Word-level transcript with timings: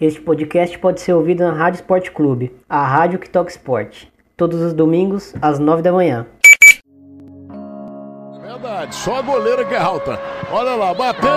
Este 0.00 0.20
podcast 0.20 0.78
pode 0.78 1.00
ser 1.00 1.12
ouvido 1.12 1.42
na 1.42 1.52
Rádio 1.52 1.80
Esporte 1.80 2.12
Clube, 2.12 2.54
a 2.68 2.86
rádio 2.86 3.18
que 3.18 3.28
toca 3.28 3.50
esporte, 3.50 4.08
todos 4.36 4.60
os 4.60 4.72
domingos 4.72 5.34
às 5.42 5.58
9 5.58 5.82
da 5.82 5.90
manhã. 5.90 6.24
Verdade, 8.40 8.94
só 8.94 9.16
a 9.16 9.22
goleira 9.22 9.64
que 9.64 9.74
é 9.74 9.78
alta. 9.78 10.16
Olha 10.52 10.76
lá, 10.76 10.94
bateu, 10.94 11.28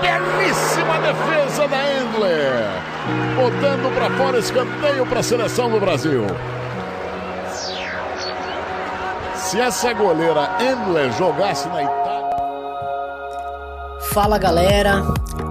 belíssima 0.00 1.00
defesa 1.00 1.66
da 1.66 1.76
Endler. 1.92 2.54
Botando 3.34 3.92
para 3.92 4.08
fora 4.10 4.38
escanteio 4.38 5.04
para 5.06 5.18
a 5.18 5.22
seleção 5.24 5.68
do 5.68 5.80
Brasil. 5.80 6.22
Se 9.34 9.60
essa 9.60 9.92
goleira 9.92 10.50
Endler 10.60 11.10
jogasse 11.14 11.66
na 11.66 11.82
Itália. 11.82 12.36
Fala 14.12 14.38
galera, 14.38 15.02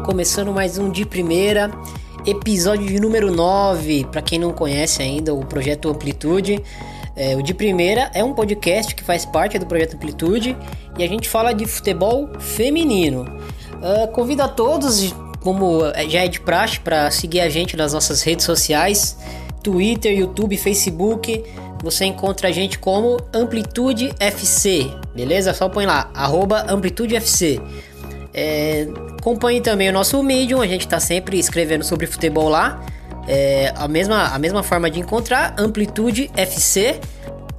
começando 0.05 0.53
mais 0.53 0.77
um 0.77 0.89
de 0.89 1.05
primeira 1.05 1.69
episódio 2.25 2.87
de 2.87 2.99
número 2.99 3.31
9. 3.31 4.05
Para 4.11 4.21
quem 4.21 4.39
não 4.39 4.51
conhece 4.51 5.01
ainda 5.01 5.33
o 5.33 5.45
projeto 5.45 5.89
Amplitude, 5.89 6.63
é, 7.15 7.35
o 7.35 7.43
de 7.43 7.53
primeira 7.53 8.09
é 8.13 8.23
um 8.23 8.33
podcast 8.33 8.95
que 8.95 9.03
faz 9.03 9.25
parte 9.25 9.59
do 9.59 9.65
projeto 9.65 9.95
Amplitude 9.95 10.57
e 10.97 11.03
a 11.03 11.07
gente 11.07 11.29
fala 11.29 11.53
de 11.53 11.65
futebol 11.65 12.29
feminino. 12.39 13.25
Uh, 13.73 14.07
convido 14.11 14.41
a 14.41 14.47
todos, 14.47 15.13
como 15.41 15.81
já 16.07 16.23
é 16.23 16.27
de 16.27 16.39
praxe, 16.39 16.79
para 16.79 17.11
seguir 17.11 17.41
a 17.41 17.49
gente 17.49 17.75
nas 17.75 17.93
nossas 17.93 18.21
redes 18.21 18.45
sociais: 18.45 19.17
Twitter, 19.61 20.17
YouTube, 20.17 20.57
Facebook. 20.57 21.43
Você 21.83 22.05
encontra 22.05 22.47
a 22.47 22.51
gente 22.51 22.79
como 22.79 23.19
Amplitude 23.33 24.13
FC, 24.17 24.89
beleza? 25.13 25.53
Só 25.53 25.67
põe 25.67 25.85
lá, 25.85 26.09
arroba 26.13 26.65
Amplitude 26.69 27.13
FC. 27.17 27.59
É, 28.33 28.87
acompanhe 29.19 29.61
também 29.61 29.89
o 29.89 29.93
nosso 29.93 30.21
Medium, 30.23 30.61
a 30.61 30.67
gente 30.67 30.81
está 30.81 30.99
sempre 30.99 31.37
escrevendo 31.37 31.83
sobre 31.83 32.07
futebol 32.07 32.49
lá. 32.49 32.83
É, 33.27 33.71
a, 33.75 33.87
mesma, 33.87 34.27
a 34.27 34.39
mesma 34.39 34.63
forma 34.63 34.89
de 34.89 34.99
encontrar, 34.99 35.53
Amplitude 35.57 36.31
FC. 36.35 36.99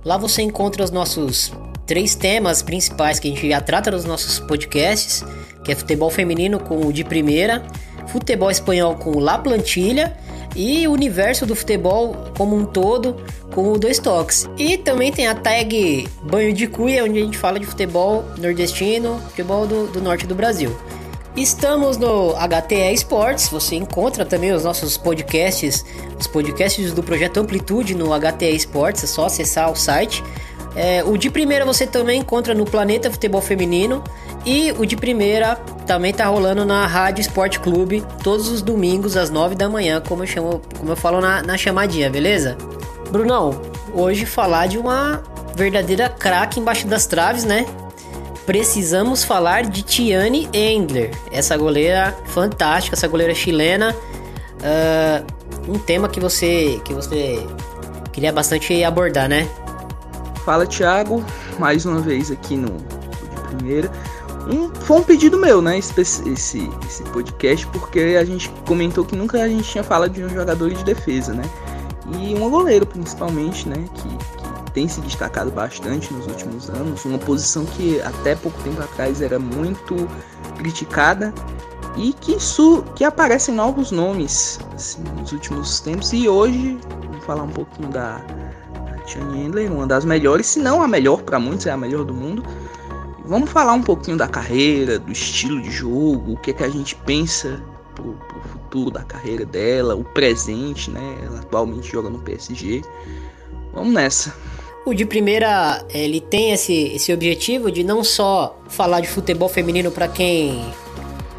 Lá 0.05 0.17
você 0.17 0.43
encontra 0.43 0.83
os 0.83 0.91
nossos 0.91 1.53
três 1.87 2.15
temas 2.15 2.63
principais 2.63 3.19
que 3.19 3.29
a 3.29 3.31
gente 3.31 3.49
já 3.49 3.61
trata 3.61 3.91
nos 3.91 4.05
nossos 4.05 4.41
podcasts, 4.41 5.25
que 5.63 5.73
é 5.73 5.75
futebol 5.75 6.11
feminino 6.11 6.59
com 6.59 6.87
o 6.87 6.93
de 6.93 7.05
primeira, 7.05 7.63
futebol 8.09 8.51
espanhol 8.51 8.97
com 8.97 9.13
o 9.13 9.21
La 9.21 9.39
Plantilha 9.39 10.17
e 10.55 10.87
o 10.87 10.93
universo 10.93 11.45
do 11.47 11.55
futebol 11.55 12.17
como 12.37 12.57
um 12.57 12.65
todo 12.65 13.17
com 13.53 13.73
o 13.73 13.79
Dois 13.79 13.99
Toques. 13.99 14.49
E 14.59 14.77
também 14.77 15.13
tem 15.13 15.27
a 15.27 15.35
tag 15.35 16.09
Banho 16.23 16.53
de 16.53 16.67
Cuia, 16.67 17.05
onde 17.05 17.19
a 17.19 17.25
gente 17.25 17.39
fala 17.39 17.59
de 17.59 17.67
futebol 17.67 18.25
nordestino, 18.39 19.21
futebol 19.29 19.67
do, 19.67 19.87
do 19.87 20.01
norte 20.01 20.27
do 20.27 20.35
Brasil. 20.35 20.77
Estamos 21.37 21.97
no 21.97 22.33
HTE 22.35 22.93
Esportes, 22.93 23.49
você 23.49 23.75
encontra 23.75 24.25
também 24.25 24.53
os 24.53 24.63
nossos 24.63 24.97
podcasts, 24.97 25.85
os 26.19 26.29
podcasts 26.29 26.93
do 26.93 27.03
projeto 27.03 27.39
Amplitude 27.39 27.93
no 27.93 28.11
HTE 28.17 28.55
Esportes, 28.55 29.03
é 29.03 29.07
só 29.09 29.27
acessar 29.27 29.71
o 29.71 29.75
site. 29.75 30.23
É, 30.77 31.03
o 31.05 31.17
de 31.17 31.31
primeira 31.31 31.65
você 31.65 31.87
também 31.87 32.21
encontra 32.21 32.55
no 32.55 32.65
Planeta 32.65 33.11
Futebol 33.11 33.41
Feminino 33.41 34.03
e 34.47 34.73
o 34.79 34.85
de 34.85 34.97
primeira 34.97 35.59
também 35.87 36.13
tá 36.13 36.27
rolando 36.27 36.65
na 36.65 36.87
Rádio 36.87 37.21
Esporte 37.21 37.61
Clube 37.61 38.05
todos 38.23 38.49
os 38.49 38.63
domingos 38.63 39.17
às 39.17 39.31
9 39.31 39.55
da 39.55 39.69
manhã, 39.69 40.01
como 40.01 40.23
eu, 40.23 40.27
chamo, 40.27 40.63
como 40.79 40.93
eu 40.93 40.97
falo 40.97 41.21
na, 41.21 41.43
na 41.43 41.57
chamadinha, 41.57 42.09
beleza? 42.11 42.57
Brunão, 43.11 43.61
hoje 43.93 44.27
falar 44.27 44.67
de 44.67 44.79
uma 44.79 45.23
verdadeira 45.55 46.09
craque 46.09 46.59
embaixo 46.59 46.87
das 46.87 47.07
traves, 47.07 47.45
né? 47.45 47.67
Precisamos 48.47 49.25
falar 49.25 49.65
de 49.65 49.83
Tiane 49.83 50.49
Endler, 50.53 51.11
essa 51.31 51.57
goleira 51.57 52.15
fantástica, 52.27 52.95
essa 52.95 53.09
goleira 53.09 53.35
chilena. 53.35 53.95
Uh, 54.61 55.73
um 55.73 55.79
tema 55.79 56.09
que 56.09 56.21
você 56.21 56.81
que 56.85 56.93
você 56.93 57.47
queria 58.13 58.33
bastante 58.33 58.85
abordar, 58.85 59.29
né? 59.29 59.49
Fala, 60.45 60.67
Thiago, 60.67 61.25
mais 61.59 61.87
uma 61.87 62.01
vez 62.01 62.31
aqui 62.31 62.55
no 62.55 62.77
de 62.77 63.41
primeira 63.57 63.91
um, 64.49 64.69
foi 64.75 64.99
um 64.99 65.03
pedido 65.03 65.39
meu, 65.39 65.63
né? 65.63 65.79
Esse, 65.79 66.01
esse, 66.01 66.71
esse, 66.87 67.03
podcast, 67.05 67.67
porque 67.69 67.99
a 68.21 68.25
gente 68.25 68.51
comentou 68.67 69.05
que 69.05 69.17
nunca 69.17 69.43
a 69.43 69.49
gente 69.49 69.65
tinha 69.65 69.85
falado 69.85 70.13
de 70.13 70.23
um 70.23 70.29
jogador 70.29 70.71
de 70.71 70.85
defesa, 70.85 71.33
né? 71.33 71.45
E 72.19 72.35
um 72.35 72.51
goleiro, 72.51 72.85
principalmente, 72.85 73.69
né? 73.69 73.85
Que, 73.95 74.09
que 74.09 74.73
tem 74.73 74.87
se 74.87 75.01
destacado 75.01 75.51
bastante 75.51 76.13
nos 76.13 76.27
últimos 76.27 76.69
anos. 76.69 77.05
Uma 77.05 77.19
posição 77.19 77.65
que 77.65 78.01
até 78.03 78.35
pouco 78.35 78.61
tempo 78.63 78.83
atrás 78.83 79.23
era 79.23 79.39
muito 79.39 79.95
criticada 80.59 81.33
e 81.97 82.13
que, 82.13 82.33
isso, 82.33 82.85
que 82.95 83.05
aparecem 83.05 83.55
novos 83.55 83.91
nomes 83.91 84.59
assim, 84.75 85.03
nos 85.19 85.33
últimos 85.33 85.81
tempos. 85.81 86.13
E 86.13 86.29
hoje, 86.29 86.79
vamos 87.07 87.25
falar 87.25 87.45
um 87.45 87.51
pouquinho 87.51 87.89
da, 87.89 88.21
Tiane 89.07 89.45
Endler, 89.45 89.73
uma 89.73 89.87
das 89.87 90.05
melhores, 90.05 90.47
se 90.47 90.59
não 90.59 90.83
a 90.83 90.89
melhor 90.89 91.23
para 91.23 91.39
muitos, 91.39 91.67
é 91.67 91.71
a 91.71 91.77
melhor 91.77 92.05
do 92.05 92.15
mundo 92.15 92.43
Vamos 93.25 93.51
falar 93.51 93.73
um 93.73 93.83
pouquinho 93.83 94.17
da 94.17 94.29
carreira, 94.29 94.99
do 94.99 95.11
estilo 95.11 95.61
de 95.61 95.71
jogo, 95.71 96.33
o 96.33 96.37
que, 96.37 96.51
é 96.51 96.55
que 96.55 96.63
a 96.63 96.69
gente 96.69 96.95
pensa 96.95 97.63
pro, 97.95 98.13
pro 98.13 98.41
futuro 98.43 98.91
da 98.91 99.03
carreira 99.03 99.47
dela, 99.47 99.95
o 99.95 100.05
presente, 100.05 100.91
né? 100.91 101.17
Ela 101.25 101.41
atualmente 101.41 101.91
joga 101.91 102.11
no 102.11 102.19
PSG. 102.19 102.83
Vamos 103.73 103.95
nessa. 103.95 104.35
O 104.85 104.93
de 104.93 105.07
primeira, 105.07 105.83
ele 105.89 106.21
tem 106.21 106.53
esse, 106.53 106.75
esse 106.95 107.13
objetivo 107.13 107.71
de 107.71 107.83
não 107.83 108.05
só 108.05 108.59
falar 108.69 109.01
de 109.01 109.09
futebol 109.09 109.49
feminino 109.49 109.91
para 109.91 110.07
quem 110.07 110.63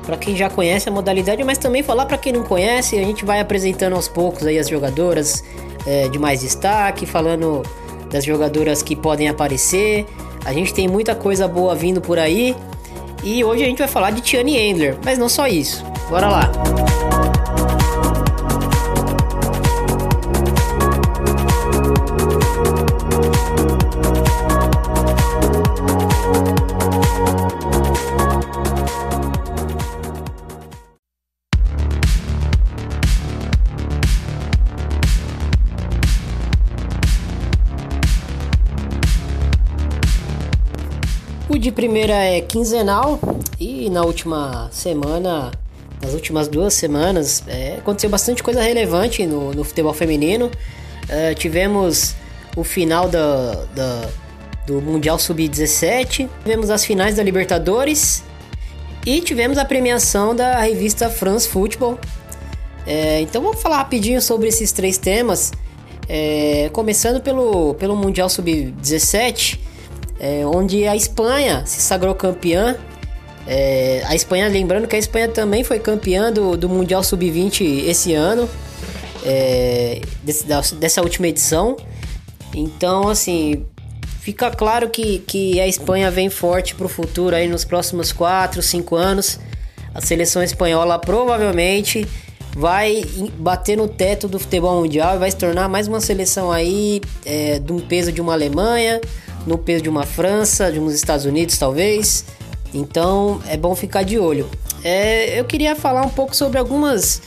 para 0.04 0.18
quem 0.18 0.36
já 0.36 0.50
conhece 0.50 0.88
a 0.88 0.92
modalidade, 0.92 1.44
mas 1.44 1.58
também 1.58 1.82
falar 1.82 2.06
para 2.06 2.18
quem 2.18 2.32
não 2.32 2.44
conhece. 2.44 2.98
A 2.98 3.04
gente 3.04 3.26
vai 3.26 3.40
apresentando 3.40 3.96
aos 3.96 4.08
poucos 4.08 4.46
aí 4.46 4.60
as 4.60 4.70
jogadoras 4.70 5.44
é, 5.86 6.08
de 6.08 6.20
mais 6.20 6.42
destaque, 6.42 7.08
falando 7.08 7.64
das 8.12 8.24
jogadoras 8.24 8.84
que 8.84 8.96
podem 8.96 9.28
aparecer. 9.28 10.06
A 10.46 10.54
gente 10.54 10.74
tem 10.74 10.88
muita 10.88 11.16
coisa 11.16 11.48
boa 11.48 11.76
vindo 11.76 12.00
por 12.00 12.20
aí. 12.20 12.56
E 13.24 13.44
hoje 13.44 13.64
a 13.64 13.66
gente 13.66 13.80
vai 13.80 13.88
falar 13.88 14.12
de 14.12 14.22
Tiane 14.22 14.56
Endler, 14.56 14.96
mas 15.04 15.18
não 15.18 15.28
só 15.28 15.48
isso. 15.48 15.84
Bora 16.10 16.30
lá! 16.30 17.05
De 41.66 41.72
primeira 41.72 42.14
é 42.14 42.42
quinzenal 42.42 43.20
e 43.60 43.90
na 43.90 44.04
última 44.04 44.70
semana, 44.72 45.52
nas 46.00 46.14
últimas 46.14 46.48
duas 46.48 46.76
semanas, 46.76 47.44
é, 47.48 47.78
aconteceu 47.78 48.08
bastante 48.08 48.44
coisa 48.44 48.62
relevante 48.62 49.26
no, 49.26 49.52
no 49.52 49.64
futebol 49.64 49.92
feminino. 49.92 50.52
É, 51.10 51.34
tivemos 51.34 52.14
o 52.56 52.64
final 52.64 53.10
da, 53.10 53.66
da 53.74 54.08
do 54.68 54.80
Mundial 54.80 55.18
Sub-17, 55.18 56.30
tivemos 56.44 56.70
as 56.70 56.86
finais 56.86 57.16
da 57.16 57.24
Libertadores 57.24 58.24
e 59.04 59.20
tivemos 59.22 59.58
a 59.58 59.66
premiação 59.66 60.36
da 60.36 60.60
revista 60.60 61.10
France 61.10 61.50
Football. 61.50 61.98
É, 62.86 63.22
então 63.22 63.42
vamos 63.42 63.60
falar 63.60 63.78
rapidinho 63.78 64.22
sobre 64.22 64.50
esses 64.50 64.72
três 64.72 65.00
temas. 65.00 65.52
É, 66.08 66.70
começando 66.72 67.22
pelo, 67.22 67.74
pelo 67.74 67.96
Mundial 67.96 68.30
Sub-17, 68.30 69.65
é, 70.20 70.46
onde 70.46 70.88
a 70.88 70.96
Espanha 70.96 71.66
se 71.66 71.82
sagrou 71.82 72.16
campeã. 72.16 72.76
É, 73.48 74.02
a 74.06 74.16
Espanha, 74.16 74.48
lembrando 74.48 74.88
que 74.88 74.96
a 74.96 75.00
Espanha 75.00 75.28
também 75.28 75.64
foi 75.64 75.80
campeã 75.80 76.32
do, 76.32 76.58
do 76.58 76.68
Mundial 76.68 77.04
Sub-20 77.04 77.86
esse 77.88 78.14
ano, 78.14 78.50
é, 79.24 80.02
desse, 80.24 80.46
dessa 80.76 81.02
última 81.02 81.28
edição. 81.28 81.78
Então, 82.54 83.10
assim, 83.10 83.66
fica 84.22 84.50
claro 84.50 84.90
que, 84.90 85.20
que 85.20 85.60
a 85.60 85.68
Espanha 85.68 86.10
vem 86.10 86.30
forte 86.30 86.74
para 86.74 86.86
o 86.86 86.90
futuro 86.90 87.36
aí 87.36 87.48
nos 87.48 87.66
próximos 87.66 88.12
4, 88.12 88.62
5 88.62 88.96
anos. 88.96 89.40
A 89.94 90.02
seleção 90.02 90.42
espanhola 90.42 90.98
provavelmente 91.00 92.08
vai 92.56 93.04
bater 93.38 93.78
no 93.78 93.88
teto 93.88 94.30
do 94.30 94.40
futebol 94.40 94.80
mundial 94.82 95.16
e 95.16 95.20
vai 95.20 95.30
se 95.30 95.38
tornar 95.38 95.68
mais 95.68 95.90
uma 95.90 96.00
seleção 96.00 96.52
aí 96.52 97.02
é, 97.26 97.60
de 97.60 97.72
um 97.74 97.80
peso 97.80 98.14
de 98.14 98.22
uma 98.22 98.32
Alemanha, 98.32 99.02
no 99.46 99.58
peso 99.58 99.84
de 99.84 99.90
uma 99.90 100.04
França, 100.04 100.72
de 100.72 100.80
uns 100.80 100.94
Estados 100.94 101.26
Unidos 101.26 101.58
talvez. 101.58 102.26
Então 102.74 103.42
é 103.48 103.56
bom 103.56 103.76
ficar 103.76 104.04
de 104.04 104.20
olho. 104.20 104.50
É, 104.84 105.40
eu 105.40 105.46
queria 105.46 105.76
falar 105.76 106.04
um 106.04 106.10
pouco 106.10 106.36
sobre 106.36 106.60
algumas, 106.60 107.22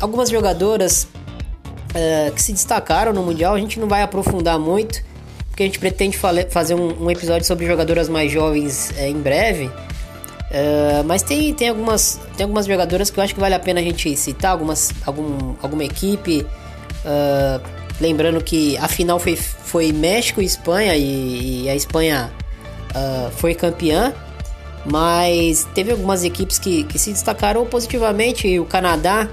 algumas 0.00 0.30
jogadoras 0.30 1.06
é, 1.94 2.32
que 2.34 2.42
se 2.42 2.52
destacaram 2.52 3.12
no 3.12 3.22
Mundial. 3.22 3.54
A 3.54 3.58
gente 3.58 3.78
não 3.78 3.88
vai 3.88 4.02
aprofundar 4.02 4.58
muito, 4.58 5.02
porque 5.48 5.62
a 5.64 5.66
gente 5.66 5.78
pretende 5.78 6.18
fazer 6.50 6.74
um, 6.74 7.04
um 7.04 7.10
episódio 7.10 7.46
sobre 7.46 7.66
jogadoras 7.66 8.08
mais 8.08 8.30
jovens 8.30 8.92
é, 8.96 9.08
em 9.08 9.20
breve. 9.20 9.70
Uh, 10.52 11.02
mas 11.06 11.22
tem, 11.22 11.54
tem, 11.54 11.70
algumas, 11.70 12.20
tem 12.36 12.44
algumas 12.44 12.66
jogadoras 12.66 13.10
que 13.10 13.18
eu 13.18 13.24
acho 13.24 13.32
que 13.32 13.40
vale 13.40 13.54
a 13.54 13.58
pena 13.58 13.80
a 13.80 13.82
gente 13.82 14.14
citar, 14.16 14.50
algumas, 14.50 14.92
algum, 15.06 15.54
alguma 15.62 15.82
equipe. 15.82 16.46
Uh, 17.04 17.81
lembrando 18.02 18.42
que 18.42 18.76
a 18.76 18.88
final 18.88 19.18
foi, 19.18 19.36
foi 19.36 19.92
México 19.92 20.42
e 20.42 20.44
Espanha, 20.44 20.96
e, 20.96 21.62
e 21.62 21.68
a 21.70 21.74
Espanha 21.74 22.32
uh, 22.90 23.30
foi 23.30 23.54
campeã. 23.54 24.12
Mas 24.84 25.64
teve 25.74 25.92
algumas 25.92 26.24
equipes 26.24 26.58
que, 26.58 26.82
que 26.84 26.98
se 26.98 27.12
destacaram 27.12 27.64
positivamente. 27.64 28.58
O 28.58 28.64
Canadá 28.64 29.28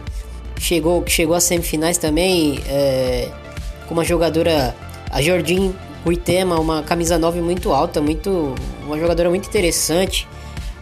chegou, 0.60 1.04
chegou 1.07 1.36
às 1.36 1.44
semifinais 1.44 1.98
também 1.98 2.60
é, 2.68 3.30
com 3.88 3.95
uma 3.95 4.04
jogadora, 4.04 4.75
a 5.10 5.21
Jordine 5.21 5.75
Huitema, 6.06 6.60
uma 6.60 6.83
camisa 6.83 7.18
9 7.18 7.42
muito 7.42 7.74
alta, 7.74 8.00
muito, 8.00 8.54
uma 8.86 9.00
jogadora 9.00 9.30
muito 9.30 9.48
interessante. 9.48 10.27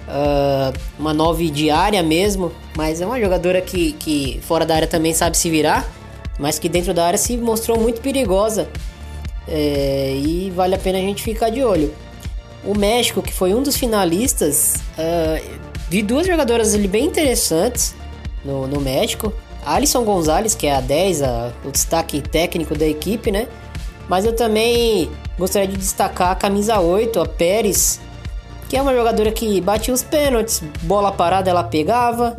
Uh, 0.07 0.77
uma 0.97 1.13
9 1.13 1.49
diária 1.49 2.01
mesmo, 2.01 2.51
mas 2.75 3.01
é 3.01 3.05
uma 3.05 3.19
jogadora 3.19 3.61
que, 3.61 3.91
que 3.93 4.39
fora 4.41 4.65
da 4.65 4.73
área 4.75 4.87
também 4.87 5.13
sabe 5.13 5.37
se 5.37 5.49
virar, 5.49 5.85
mas 6.37 6.59
que 6.59 6.69
dentro 6.69 6.93
da 6.93 7.05
área 7.05 7.17
se 7.17 7.37
mostrou 7.37 7.79
muito 7.79 8.01
perigosa. 8.01 8.69
É, 9.47 10.13
e 10.15 10.51
vale 10.51 10.75
a 10.75 10.77
pena 10.77 10.97
a 10.97 11.01
gente 11.01 11.23
ficar 11.23 11.49
de 11.49 11.63
olho. 11.63 11.93
O 12.65 12.77
México, 12.77 13.21
que 13.21 13.31
foi 13.31 13.53
um 13.53 13.63
dos 13.63 13.77
finalistas, 13.77 14.75
uh, 14.97 15.59
vi 15.89 16.01
duas 16.01 16.27
jogadoras 16.27 16.73
ali 16.73 16.87
bem 16.87 17.05
interessantes 17.05 17.95
no, 18.43 18.67
no 18.67 18.81
México. 18.81 19.31
Alisson 19.65 20.03
Gonzalez, 20.03 20.53
que 20.53 20.67
é 20.67 20.75
a 20.75 20.81
10, 20.81 21.21
a, 21.21 21.53
o 21.65 21.71
destaque 21.71 22.21
técnico 22.21 22.75
da 22.77 22.85
equipe, 22.85 23.31
né? 23.31 23.47
Mas 24.09 24.25
eu 24.25 24.33
também 24.33 25.09
gostaria 25.37 25.67
de 25.67 25.77
destacar 25.77 26.31
a 26.31 26.35
camisa 26.35 26.79
8, 26.79 27.19
a 27.19 27.25
Pérez, 27.25 27.99
que 28.69 28.75
é 28.75 28.81
uma 28.81 28.93
jogadora 28.93 29.31
que 29.31 29.59
batia 29.61 29.93
os 29.93 30.03
pênaltis, 30.03 30.61
bola 30.83 31.11
parada 31.11 31.49
ela 31.49 31.63
pegava, 31.63 32.37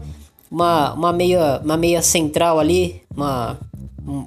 uma, 0.50 0.92
uma, 0.94 1.12
meia, 1.12 1.60
uma 1.62 1.76
meia 1.76 2.02
central 2.02 2.58
ali, 2.58 3.02
uma, 3.14 3.52
um, 3.52 3.67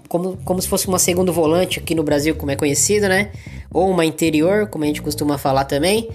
como, 0.08 0.38
como 0.44 0.62
se 0.62 0.68
fosse 0.68 0.88
uma 0.88 1.00
segundo 1.00 1.34
volante 1.34 1.80
aqui 1.80 1.96
no 1.96 2.04
Brasil, 2.04 2.36
como 2.36 2.52
é 2.52 2.56
conhecido, 2.56 3.08
né? 3.08 3.32
Ou 3.74 3.90
uma 3.90 4.06
interior, 4.06 4.68
como 4.68 4.84
a 4.84 4.88
gente 4.88 5.02
costuma 5.02 5.38
falar 5.38 5.66
também. 5.66 6.10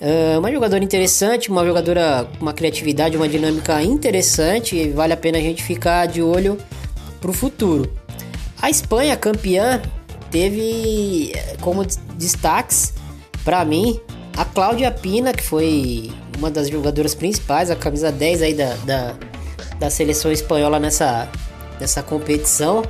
Uh, 0.00 0.38
uma 0.38 0.52
jogadora 0.52 0.84
interessante, 0.84 1.50
uma 1.50 1.64
jogadora 1.64 2.28
com 2.36 2.42
uma 2.42 2.52
criatividade, 2.52 3.16
uma 3.16 3.28
dinâmica 3.28 3.82
interessante 3.82 4.90
vale 4.90 5.14
a 5.14 5.16
pena 5.16 5.38
a 5.38 5.40
gente 5.40 5.62
ficar 5.62 6.06
de 6.06 6.20
olho 6.20 6.58
para 7.20 7.30
o 7.30 7.32
futuro. 7.32 7.90
A 8.60 8.68
Espanha, 8.68 9.16
campeã, 9.16 9.80
teve 10.30 11.32
eh, 11.34 11.56
como 11.60 11.86
destaques 12.16 12.92
para 13.44 13.64
mim 13.64 13.98
a 14.36 14.44
Cláudia 14.44 14.90
Pina, 14.90 15.32
que 15.32 15.42
foi 15.42 16.10
uma 16.36 16.50
das 16.50 16.68
jogadoras 16.68 17.14
principais, 17.14 17.70
a 17.70 17.76
camisa 17.76 18.12
10 18.12 18.42
aí 18.42 18.54
da, 18.54 18.74
da, 18.84 19.14
da 19.78 19.90
seleção 19.90 20.30
espanhola 20.30 20.78
nessa, 20.78 21.28
nessa 21.80 22.02
competição. 22.02 22.82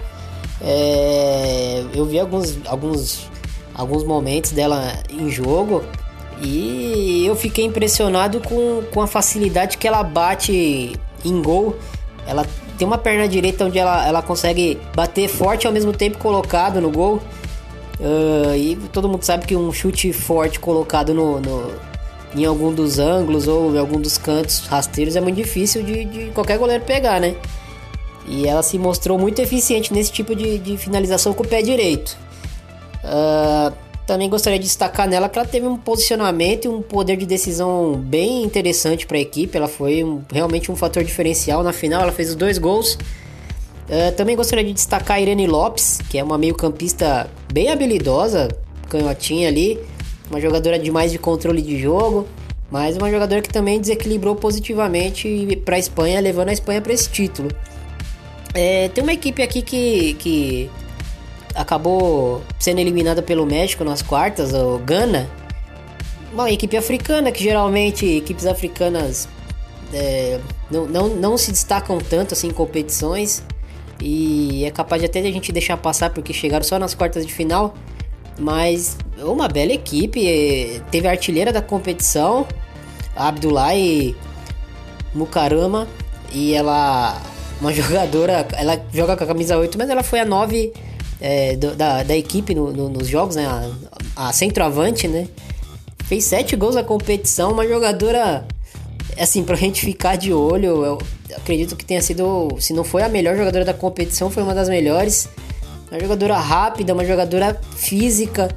É, 0.61 1.85
eu 1.95 2.05
vi 2.05 2.19
alguns, 2.19 2.59
alguns, 2.67 3.31
alguns 3.75 4.05
momentos 4.05 4.53
dela 4.53 4.95
em 5.11 5.31
jogo 5.31 5.85
e 6.41 7.25
eu 7.27 7.35
fiquei 7.35 7.65
impressionado 7.65 8.41
com, 8.41 8.83
com 8.93 9.01
a 9.01 9.07
facilidade 9.07 9.79
que 9.79 9.87
ela 9.87 10.03
bate 10.03 10.99
em 11.25 11.43
gol. 11.43 11.77
Ela 12.27 12.47
tem 12.77 12.87
uma 12.87 12.99
perna 12.99 13.27
direita 13.29 13.65
onde 13.65 13.79
ela, 13.79 14.07
ela 14.07 14.23
consegue 14.23 14.79
bater 14.95 15.29
forte 15.29 15.67
ao 15.67 15.73
mesmo 15.73 15.93
tempo 15.93 16.19
colocado 16.19 16.81
no 16.81 16.91
gol. 16.91 17.21
Uh, 17.99 18.55
e 18.55 18.77
todo 18.93 19.09
mundo 19.09 19.23
sabe 19.23 19.47
que 19.47 19.57
um 19.57 19.73
chute 19.73 20.13
forte 20.13 20.61
colocado 20.61 21.15
no, 21.15 21.41
no, 21.41 21.73
em 22.35 22.45
algum 22.45 22.73
dos 22.73 22.99
ângulos 22.99 23.49
ou 23.49 23.75
em 23.75 23.79
algum 23.79 23.99
dos 23.99 24.19
cantos 24.19 24.67
rasteiros 24.67 25.17
é 25.17 25.21
muito 25.21 25.37
difícil 25.37 25.83
de, 25.83 26.05
de 26.05 26.31
qualquer 26.33 26.59
goleiro 26.59 26.85
pegar, 26.85 27.19
né? 27.19 27.37
E 28.27 28.47
ela 28.47 28.63
se 28.63 28.79
mostrou 28.79 29.19
muito 29.19 29.41
eficiente 29.41 29.93
nesse 29.93 30.11
tipo 30.11 30.35
de, 30.35 30.59
de 30.59 30.77
finalização 30.77 31.33
com 31.33 31.45
o 31.45 31.47
pé 31.47 31.63
direito. 31.63 32.17
Uh, 33.05 33.73
também 34.07 34.29
gostaria 34.29 34.59
de 34.59 34.65
destacar 34.65 35.09
nela 35.09 35.29
que 35.29 35.39
ela 35.39 35.47
teve 35.47 35.67
um 35.67 35.77
posicionamento 35.77 36.67
e 36.67 36.69
um 36.69 36.81
poder 36.81 37.17
de 37.17 37.27
decisão 37.27 37.95
bem 37.95 38.43
interessante 38.45 39.07
para 39.07 39.17
a 39.17 39.21
equipe. 39.21 39.57
Ela 39.57 39.69
foi 39.69 40.05
um, 40.05 40.23
realmente 40.33 40.71
um 40.71 40.77
fator 40.77 41.03
diferencial 41.05 41.63
na 41.63 41.73
final. 41.73 42.03
Ela 42.03 42.13
fez 42.13 42.31
os 42.31 42.35
dois 42.37 42.59
gols. 42.59 42.95
Uh, 42.95 44.13
também 44.17 44.35
gostaria 44.37 44.65
de 44.65 44.73
destacar 44.73 45.19
a 45.19 45.21
Irene 45.21 45.47
Lopes, 45.47 46.01
que 46.11 46.19
é 46.19 46.25
uma 46.25 46.37
meio-campista 46.37 47.31
bem 47.53 47.69
habilidosa, 47.69 48.49
canhotinha 48.89 49.49
ali, 49.49 49.79
uma 50.29 50.41
jogadora 50.41 50.79
de 50.79 50.91
mais 50.91 51.13
de 51.13 51.19
controle 51.19 51.63
de 51.63 51.79
jogo, 51.79 52.27
mas 52.71 52.97
uma 52.97 53.11
jogadora 53.11 53.41
que 53.41 53.49
também 53.49 53.81
desequilibrou 53.81 54.35
positivamente 54.35 55.61
para 55.65 55.77
a 55.77 55.79
Espanha, 55.79 56.21
levando 56.21 56.49
a 56.49 56.53
Espanha 56.53 56.81
para 56.81 56.93
esse 56.93 57.09
título. 57.09 57.49
É, 58.57 58.89
tem 58.89 59.05
uma 59.05 59.13
equipe 59.13 59.43
aqui 59.43 59.61
que, 59.61 60.15
que 60.15 60.71
acabou 61.55 62.43
sendo 62.59 62.79
eliminada 62.79 63.23
pelo 63.23 63.45
México 63.45 63.85
nas 63.85 64.01
quartas, 64.01 64.55
o 64.55 64.79
Ghana. 64.79 65.29
Uma 66.33 66.51
equipe 66.51 66.75
africana, 66.75 67.31
que 67.31 67.43
geralmente 67.43 68.07
equipes 68.07 68.47
africanas 68.47 69.29
é, 69.93 70.41
não, 70.71 70.87
não, 70.87 71.09
não 71.09 71.39
se 71.39 71.51
destacam 71.53 71.99
tanto 71.99 72.33
assim 72.33 72.49
em 72.49 72.53
competições. 72.53 73.43
E 74.01 74.65
é 74.65 74.71
capaz 74.71 75.03
de 75.03 75.07
até 75.07 75.21
a 75.21 75.23
gente 75.23 75.53
deixar 75.53 75.77
passar 75.77 76.11
porque 76.11 76.33
chegaram 76.33 76.65
só 76.65 76.79
nas 76.79 76.95
quartas 76.95 77.27
de 77.27 77.33
final. 77.35 77.75
Mas 78.39 78.97
uma 79.19 79.49
bela 79.49 79.73
equipe. 79.73 80.83
Teve 80.91 81.09
a 81.09 81.11
artilheira 81.11 81.53
da 81.53 81.61
competição, 81.61 82.47
a 83.15 83.29
Abdullahi 83.29 84.17
Mukarama. 85.15 85.87
E 86.33 86.55
ela. 86.55 87.21
Uma 87.61 87.73
jogadora. 87.73 88.47
Ela 88.57 88.81
joga 88.93 89.17
com 89.17 89.25
a 89.25 89.27
camisa 89.27 89.57
8, 89.57 89.77
mas 89.79 89.89
ela 89.89 90.03
foi 90.03 90.21
a 90.21 90.25
9 90.25 90.73
é, 91.21 91.57
do, 91.57 91.75
da, 91.75 92.03
da 92.03 92.17
equipe 92.17 92.55
no, 92.55 92.73
no, 92.73 92.89
nos 92.89 93.09
jogos, 93.09 93.37
né? 93.37 93.47
A, 93.47 94.29
a 94.29 94.33
centroavante, 94.33 95.09
né? 95.09 95.29
Fez 96.05 96.25
sete 96.25 96.55
gols 96.55 96.75
na 96.77 96.85
competição, 96.85 97.53
uma 97.53 97.67
jogadora, 97.67 98.47
assim, 99.19 99.43
pra 99.43 99.57
gente 99.57 99.81
ficar 99.81 100.17
de 100.17 100.33
olho. 100.33 100.85
Eu 100.85 100.99
acredito 101.35 101.75
que 101.75 101.85
tenha 101.85 102.01
sido, 102.01 102.49
se 102.61 102.73
não 102.73 102.85
foi 102.85 103.03
a 103.03 103.09
melhor 103.09 103.37
jogadora 103.37 103.65
da 103.65 103.75
competição, 103.75 104.31
foi 104.31 104.43
uma 104.43 104.55
das 104.55 104.69
melhores. 104.69 105.29
Uma 105.91 106.01
jogadora 106.01 106.37
rápida, 106.37 106.93
uma 106.93 107.05
jogadora 107.05 107.61
física, 107.77 108.49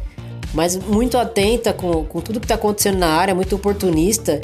mas 0.54 0.76
muito 0.76 1.18
atenta 1.18 1.72
com, 1.74 2.04
com 2.06 2.22
tudo 2.22 2.40
que 2.40 2.48
tá 2.48 2.56
acontecendo 2.56 2.98
na 2.98 3.08
área, 3.08 3.36
muito 3.36 3.56
oportunista. 3.56 4.42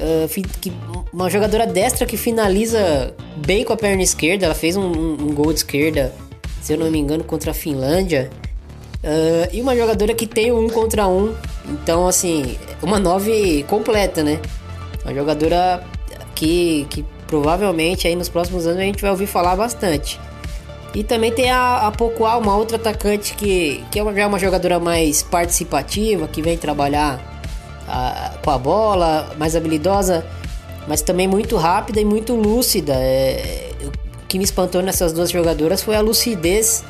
Uh, 0.00 0.48
que, 0.60 0.72
uma 1.12 1.28
jogadora 1.28 1.66
destra 1.66 2.06
que 2.06 2.16
finaliza 2.16 3.14
bem 3.36 3.64
com 3.64 3.72
a 3.72 3.76
perna 3.76 4.02
esquerda. 4.02 4.46
Ela 4.46 4.54
fez 4.54 4.76
um, 4.76 4.90
um, 4.90 5.34
gol 5.34 5.52
de 5.52 5.58
esquerda 5.58 6.10
se 6.60 6.72
eu 6.72 6.78
não 6.78 6.90
me 6.90 6.98
engano, 6.98 7.24
contra 7.24 7.50
a 7.50 7.54
Finlândia. 7.54 8.30
Uh, 9.02 9.48
e 9.52 9.60
uma 9.60 9.74
jogadora 9.74 10.14
que 10.14 10.26
tem 10.26 10.52
um 10.52 10.68
contra 10.68 11.06
um. 11.06 11.34
Então, 11.68 12.06
assim, 12.06 12.56
uma 12.82 12.98
9 12.98 13.64
completa, 13.64 14.22
né? 14.22 14.38
Uma 15.04 15.14
jogadora 15.14 15.82
que, 16.34 16.86
que 16.90 17.04
provavelmente 17.26 18.06
aí 18.06 18.14
nos 18.14 18.28
próximos 18.28 18.66
anos 18.66 18.80
a 18.80 18.84
gente 18.84 19.00
vai 19.00 19.10
ouvir 19.10 19.26
falar 19.26 19.56
bastante. 19.56 20.20
E 20.94 21.04
também 21.04 21.30
tem 21.30 21.50
a, 21.50 21.86
a 21.86 22.38
uma 22.38 22.56
outra 22.56 22.76
atacante 22.76 23.34
que, 23.34 23.82
que 23.90 23.98
é 23.98 24.02
uma, 24.02 24.18
é 24.18 24.26
uma 24.26 24.38
jogadora 24.38 24.78
mais 24.80 25.22
participativa, 25.22 26.26
que 26.26 26.42
vem 26.42 26.58
trabalhar 26.58 27.39
a, 27.90 28.38
com 28.42 28.50
a 28.50 28.58
bola, 28.58 29.34
mais 29.38 29.56
habilidosa, 29.56 30.24
mas 30.86 31.02
também 31.02 31.26
muito 31.26 31.56
rápida 31.56 32.00
e 32.00 32.04
muito 32.04 32.34
lúcida. 32.34 32.94
É, 32.96 33.70
que 34.30 34.38
me 34.38 34.44
espantou 34.44 34.80
nessas 34.80 35.12
duas 35.12 35.28
jogadoras 35.30 35.82
foi 35.82 35.96
a 35.96 36.00
lucidez, 36.00 36.84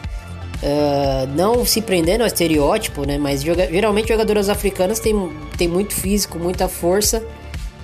uh, 0.62 1.26
não 1.35 1.64
se 1.64 1.80
prendendo 1.80 2.21
ao 2.21 2.26
estereótipo, 2.26 3.07
né? 3.07 3.16
Mas 3.16 3.42
joga 3.42 3.66
geralmente 3.66 4.09
jogadoras 4.09 4.50
africanas 4.50 5.00
têm, 5.00 5.33
têm 5.57 5.66
muito 5.66 5.95
físico, 5.95 6.38
muita 6.38 6.69
força, 6.69 7.25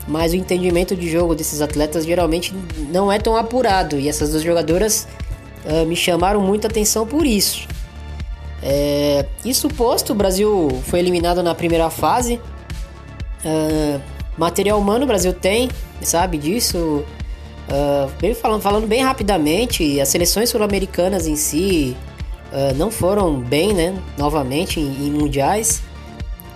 mas 0.07 0.33
o 0.33 0.37
entendimento 0.37 0.95
de 0.95 1.11
jogo 1.11 1.35
desses 1.35 1.63
atletas 1.63 2.05
geralmente 2.05 2.55
não 2.91 3.11
é 3.11 3.19
tão 3.19 3.35
apurado. 3.35 3.99
E 3.99 4.11
essas 4.11 4.31
duas 4.31 4.43
jogadoras 4.43 5.09
uh, 5.65 5.87
me 5.87 5.97
chamaram 5.97 6.43
muita 6.43 6.69
atenção 6.69 7.07
por 7.07 7.27
isso. 7.27 7.67
É, 8.63 9.25
isso 9.45 9.69
posto, 9.69 10.13
o 10.13 10.15
Brasil 10.15 10.69
foi 10.85 10.99
eliminado 10.99 11.43
na 11.43 11.55
primeira 11.55 11.89
fase. 11.89 12.41
Uh, 13.45 14.01
material 14.37 14.79
humano 14.79 15.05
o 15.05 15.07
Brasil 15.07 15.33
tem, 15.33 15.69
sabe 16.03 16.39
disso. 16.39 17.05
Uh, 17.69 18.11
bem 18.21 18.35
falando, 18.35 18.63
falando 18.63 18.87
bem 18.87 19.03
rapidamente, 19.03 20.01
as 20.01 20.09
seleções 20.09 20.51
sul-americanas 20.51 21.27
em 21.27 21.35
si 21.35 21.97
uh, 22.53 22.75
não 22.77 22.91
foram 22.91 23.41
bem, 23.41 23.73
né? 23.73 23.95
Novamente 24.17 24.79
em, 24.81 25.07
em 25.07 25.11
mundiais. 25.11 25.83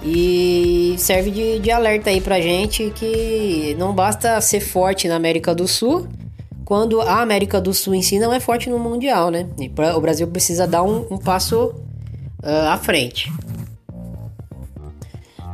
E 0.03 0.95
serve 0.99 1.31
de, 1.31 1.59
de, 1.59 1.71
alerta 1.71 2.09
aí 2.09 2.21
pra 2.21 2.41
gente 2.41 2.91
que 2.95 3.77
não 3.79 3.93
basta 3.93 4.41
ser 4.41 4.61
forte 4.61 5.07
na 5.07 5.17
América 5.17 5.55
do 5.55 5.69
Sul 5.69 6.09
quando 6.65 7.01
a 7.01 7.21
América 7.21 7.61
do 7.61 7.75
Sul 7.75 7.95
em 7.95 8.01
si 8.01 8.19
não 8.19 8.33
é 8.33 8.39
forte 8.39 8.71
no 8.71 8.79
Mundial, 8.79 9.29
né? 9.29 9.49
Pra, 9.75 9.97
o 9.97 10.01
Brasil 10.01 10.27
precisa 10.29 10.67
dar 10.67 10.85
um, 10.85 11.05
um 11.11 11.19
passo 11.19 11.75
uh, 12.43 12.69
à 12.71 12.79
frente. 12.79 13.31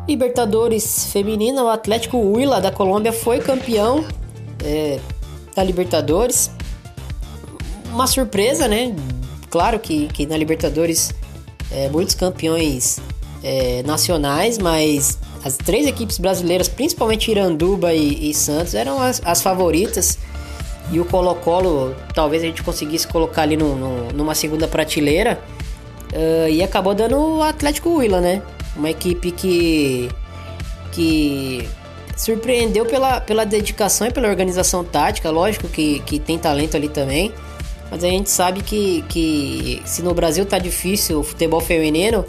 Libertadores 0.08 1.08
feminina, 1.12 1.64
o 1.64 1.68
Atlético 1.68 2.16
Huila 2.18 2.60
da 2.60 2.70
Colômbia 2.70 3.12
foi 3.12 3.40
campeão 3.40 4.04
é, 4.64 5.00
da 5.54 5.64
Libertadores. 5.64 6.50
Uma 7.92 8.06
surpresa, 8.06 8.68
né? 8.68 8.94
Claro 9.50 9.80
que, 9.80 10.06
que 10.08 10.24
na 10.26 10.36
Libertadores 10.36 11.12
é, 11.72 11.88
muitos 11.88 12.14
campeões 12.14 13.00
é, 13.42 13.82
nacionais, 13.82 14.58
mas 14.58 15.18
as 15.44 15.56
três 15.56 15.86
equipes 15.86 16.18
brasileiras, 16.18 16.68
principalmente 16.68 17.30
Iranduba 17.30 17.92
e, 17.92 18.30
e 18.30 18.34
Santos, 18.34 18.74
eram 18.74 19.00
as, 19.00 19.20
as, 19.24 19.42
favoritas. 19.42 20.18
E 20.92 21.00
o 21.00 21.04
Colo-Colo, 21.04 21.96
talvez 22.14 22.44
a 22.44 22.46
gente 22.46 22.62
conseguisse 22.62 23.08
colocar 23.08 23.42
ali 23.42 23.56
no, 23.56 23.74
no, 23.74 24.08
numa 24.12 24.36
segunda 24.36 24.68
prateleira. 24.68 25.40
Uh, 26.12 26.48
e 26.48 26.62
acabou 26.62 26.94
dando 26.94 27.18
o 27.18 27.42
Atlético 27.42 27.90
Huila, 27.90 28.20
né? 28.20 28.40
Uma 28.76 28.90
equipe 28.90 29.30
que, 29.30 30.08
que 30.92 31.68
surpreendeu 32.16 32.84
pela, 32.86 33.20
pela 33.20 33.44
dedicação 33.44 34.06
e 34.06 34.10
pela 34.10 34.28
organização 34.28 34.84
tática. 34.84 35.30
Lógico 35.30 35.68
que, 35.68 36.00
que 36.00 36.18
tem 36.18 36.38
talento 36.38 36.76
ali 36.76 36.88
também. 36.88 37.32
Mas 37.90 38.02
a 38.02 38.08
gente 38.08 38.30
sabe 38.30 38.62
que, 38.62 39.04
que 39.08 39.80
se 39.84 40.02
no 40.02 40.12
Brasil 40.12 40.44
tá 40.44 40.58
difícil 40.58 41.20
o 41.20 41.22
futebol 41.22 41.60
feminino, 41.60 42.24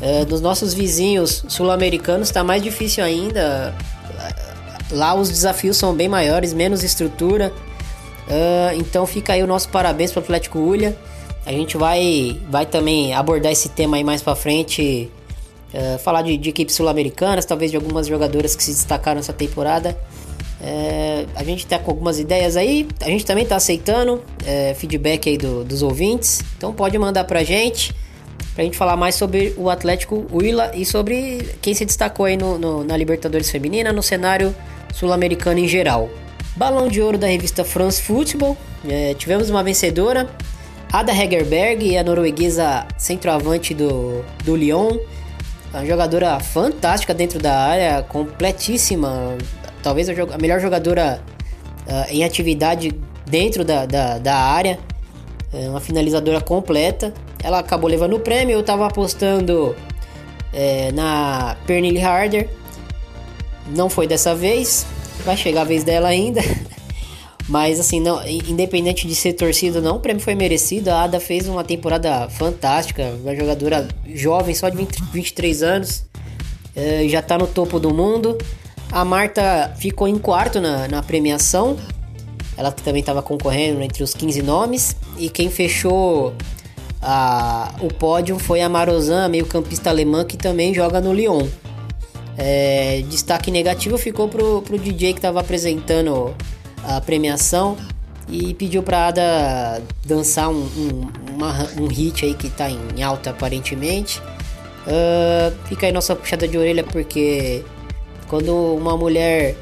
é, 0.00 0.24
dos 0.24 0.40
nossos 0.40 0.74
vizinhos 0.74 1.44
sul-americanos 1.48 2.28
está 2.28 2.42
mais 2.42 2.62
difícil 2.62 3.04
ainda. 3.04 3.74
Lá 4.90 5.14
os 5.14 5.28
desafios 5.28 5.76
são 5.76 5.94
bem 5.94 6.08
maiores, 6.08 6.52
menos 6.52 6.82
estrutura. 6.82 7.52
Uh, 8.26 8.76
então 8.76 9.06
fica 9.06 9.32
aí 9.32 9.42
o 9.42 9.46
nosso 9.46 9.68
parabéns 9.68 10.12
para 10.12 10.20
o 10.20 10.22
Atlético 10.22 10.58
Ulha. 10.58 10.96
A 11.44 11.52
gente 11.52 11.76
vai, 11.76 12.40
vai 12.50 12.66
também 12.66 13.14
abordar 13.14 13.52
esse 13.52 13.68
tema 13.68 13.96
aí 13.96 14.04
mais 14.04 14.20
para 14.22 14.34
frente. 14.34 15.10
Uh, 15.74 15.98
falar 15.98 16.22
de, 16.22 16.36
de 16.36 16.50
equipes 16.50 16.74
sul-americanas, 16.74 17.44
talvez 17.44 17.70
de 17.70 17.76
algumas 17.76 18.06
jogadoras 18.06 18.54
que 18.54 18.62
se 18.62 18.70
destacaram 18.70 19.20
essa 19.20 19.32
temporada. 19.32 19.96
Uh, 20.60 21.28
a 21.34 21.44
gente 21.44 21.66
tá 21.66 21.78
com 21.78 21.90
algumas 21.90 22.18
ideias 22.18 22.56
aí. 22.56 22.86
A 23.00 23.10
gente 23.10 23.26
também 23.26 23.44
tá 23.44 23.56
aceitando 23.56 24.22
feedback 24.76 25.28
aí 25.28 25.36
do, 25.36 25.64
dos 25.64 25.82
ouvintes. 25.82 26.42
Então 26.56 26.72
pode 26.72 26.96
mandar 26.98 27.24
pra 27.24 27.42
gente 27.42 27.94
pra 28.56 28.64
gente 28.64 28.76
falar 28.76 28.96
mais 28.96 29.14
sobre 29.14 29.52
o 29.58 29.68
Atlético 29.68 30.26
Huila 30.32 30.72
e 30.74 30.86
sobre 30.86 31.56
quem 31.60 31.74
se 31.74 31.84
destacou 31.84 32.24
aí 32.24 32.38
no, 32.38 32.58
no, 32.58 32.82
na 32.82 32.96
Libertadores 32.96 33.50
Feminina, 33.50 33.92
no 33.92 34.02
cenário 34.02 34.56
sul-americano 34.94 35.60
em 35.60 35.68
geral. 35.68 36.08
Balão 36.56 36.88
de 36.88 37.02
ouro 37.02 37.18
da 37.18 37.26
revista 37.26 37.64
France 37.64 38.00
Football, 38.00 38.56
é, 38.88 39.12
tivemos 39.12 39.50
uma 39.50 39.62
vencedora, 39.62 40.26
Ada 40.90 41.12
Hegerberg, 41.12 41.98
a 41.98 42.02
norueguesa 42.02 42.86
centroavante 42.96 43.74
do, 43.74 44.24
do 44.42 44.56
Lyon, 44.56 44.96
uma 45.76 45.86
jogadora 45.86 46.40
fantástica 46.40 47.12
dentro 47.12 47.38
da 47.38 47.54
área, 47.54 48.02
completíssima, 48.02 49.36
talvez 49.82 50.08
a, 50.08 50.38
melhor 50.38 50.58
jogadora 50.58 51.20
uh, 51.86 52.10
em 52.10 52.24
atividade 52.24 52.92
dentro 53.26 53.64
da, 53.64 53.84
da, 53.84 54.18
da 54.18 54.34
área, 54.34 54.78
é 55.52 55.68
uma 55.68 55.80
finalizadora 55.80 56.40
completa. 56.40 57.12
Ela 57.42 57.58
acabou 57.58 57.88
levando 57.88 58.16
o 58.16 58.20
prêmio. 58.20 58.54
Eu 58.54 58.62
tava 58.62 58.86
apostando 58.86 59.76
é, 60.52 60.90
na 60.92 61.56
Pernille 61.66 62.00
Harder. 62.02 62.48
Não 63.68 63.88
foi 63.88 64.06
dessa 64.06 64.34
vez. 64.34 64.86
Vai 65.24 65.36
chegar 65.36 65.62
a 65.62 65.64
vez 65.64 65.84
dela 65.84 66.08
ainda. 66.08 66.40
Mas 67.48 67.78
assim, 67.78 68.00
não, 68.00 68.20
independente 68.26 69.06
de 69.06 69.14
ser 69.14 69.34
torcida 69.34 69.80
não, 69.80 69.96
o 69.96 70.00
prêmio 70.00 70.22
foi 70.22 70.34
merecido. 70.34 70.90
A 70.90 71.02
Ada 71.02 71.20
fez 71.20 71.46
uma 71.46 71.62
temporada 71.62 72.28
fantástica, 72.28 73.14
uma 73.22 73.34
jogadora 73.36 73.86
jovem, 74.12 74.54
só 74.54 74.68
de 74.68 74.76
20, 74.76 75.02
23 75.12 75.62
anos, 75.62 76.04
é, 76.74 77.06
já 77.08 77.22
tá 77.22 77.38
no 77.38 77.46
topo 77.46 77.78
do 77.78 77.94
mundo. 77.94 78.36
A 78.90 79.04
Marta 79.04 79.72
ficou 79.78 80.08
em 80.08 80.18
quarto 80.18 80.60
na, 80.60 80.88
na 80.88 81.02
premiação, 81.02 81.76
ela 82.56 82.72
também 82.72 83.00
estava 83.00 83.22
concorrendo 83.22 83.82
entre 83.82 84.02
os 84.02 84.14
15 84.14 84.42
nomes. 84.42 84.96
E 85.18 85.28
quem 85.28 85.50
fechou 85.50 86.34
a, 87.00 87.74
o 87.80 87.88
pódio 87.88 88.38
foi 88.38 88.60
a 88.60 88.68
Marozan, 88.68 89.28
meio-campista 89.28 89.90
alemã 89.90 90.24
que 90.24 90.36
também 90.36 90.74
joga 90.74 91.00
no 91.00 91.12
Lyon. 91.12 91.46
É, 92.38 93.02
destaque 93.08 93.50
negativo 93.50 93.96
ficou 93.96 94.28
pro, 94.28 94.62
pro 94.62 94.78
DJ 94.78 95.12
que 95.12 95.18
estava 95.18 95.40
apresentando 95.40 96.34
a 96.86 97.00
premiação 97.00 97.76
e 98.28 98.54
pediu 98.54 98.82
para 98.82 99.08
Ada 99.08 99.82
dançar 100.04 100.48
um, 100.48 100.62
um, 100.62 101.08
uma, 101.34 101.68
um 101.78 101.86
hit 101.86 102.24
aí 102.24 102.34
que 102.34 102.46
está 102.46 102.70
em 102.70 103.02
alta 103.02 103.30
aparentemente. 103.30 104.20
Uh, 104.86 105.54
fica 105.66 105.86
aí 105.86 105.92
nossa 105.92 106.14
puxada 106.14 106.46
de 106.46 106.56
orelha 106.56 106.84
porque 106.84 107.64
quando 108.28 108.54
uma 108.74 108.96
mulher 108.96 109.56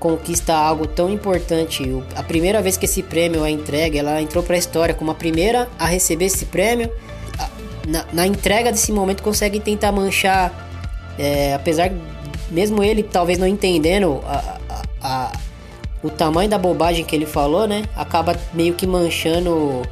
conquista 0.00 0.54
algo 0.54 0.86
tão 0.86 1.10
importante. 1.10 1.84
A 2.16 2.22
primeira 2.22 2.62
vez 2.62 2.78
que 2.78 2.86
esse 2.86 3.02
prêmio 3.02 3.44
é 3.44 3.50
entregue, 3.50 3.98
ela 3.98 4.20
entrou 4.20 4.42
para 4.42 4.56
a 4.56 4.58
história 4.58 4.94
como 4.94 5.10
a 5.10 5.14
primeira 5.14 5.68
a 5.78 5.86
receber 5.86 6.24
esse 6.24 6.46
prêmio. 6.46 6.90
Na, 7.86 8.06
na 8.12 8.26
entrega 8.26 8.72
desse 8.72 8.92
momento 8.92 9.22
consegue 9.22 9.60
tentar 9.60 9.92
manchar, 9.92 10.68
é, 11.18 11.54
apesar 11.54 11.90
mesmo 12.50 12.82
ele 12.82 13.02
talvez 13.02 13.38
não 13.38 13.46
entendendo 13.46 14.22
a, 14.26 14.58
a, 15.02 15.32
o 16.02 16.10
tamanho 16.10 16.48
da 16.48 16.58
bobagem 16.58 17.04
que 17.04 17.14
ele 17.14 17.26
falou, 17.26 17.66
né? 17.66 17.84
Acaba 17.94 18.36
meio 18.52 18.74
que 18.74 18.86
manchando 18.86 19.82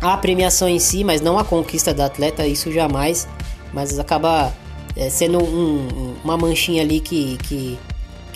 a 0.00 0.16
premiação 0.16 0.68
em 0.68 0.78
si, 0.78 1.04
mas 1.04 1.20
não 1.20 1.38
a 1.38 1.44
conquista 1.44 1.94
da 1.94 2.06
atleta, 2.06 2.46
isso 2.46 2.72
jamais. 2.72 3.28
Mas 3.72 3.98
acaba 3.98 4.52
é, 4.96 5.08
sendo 5.08 5.42
um, 5.42 6.14
uma 6.24 6.36
manchinha 6.36 6.82
ali 6.82 7.00
que, 7.00 7.36
que 7.38 7.78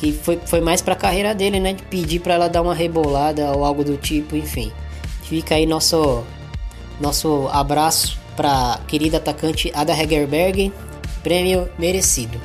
que 0.01 0.13
foi, 0.15 0.41
foi 0.47 0.63
mais 0.63 0.81
pra 0.81 0.97
carreira 0.97 1.35
dele, 1.35 1.61
né? 1.61 1.75
De 1.75 1.83
pedir 1.83 2.21
para 2.21 2.33
ela 2.33 2.49
dar 2.49 2.63
uma 2.63 2.75
rebolada 2.75 3.53
ou 3.53 3.65
algo 3.65 3.85
do 3.85 3.99
tipo, 3.99 4.35
enfim. 4.35 4.73
Fica 5.25 5.57
aí 5.57 5.67
nosso, 5.67 6.25
nosso 6.99 7.49
abraço 7.53 8.19
pra 8.35 8.81
querida 8.89 9.19
atacante 9.19 9.71
Ada 9.75 9.93
Hegerberg, 9.93 10.73
prêmio 11.23 11.69
merecido. 11.79 12.41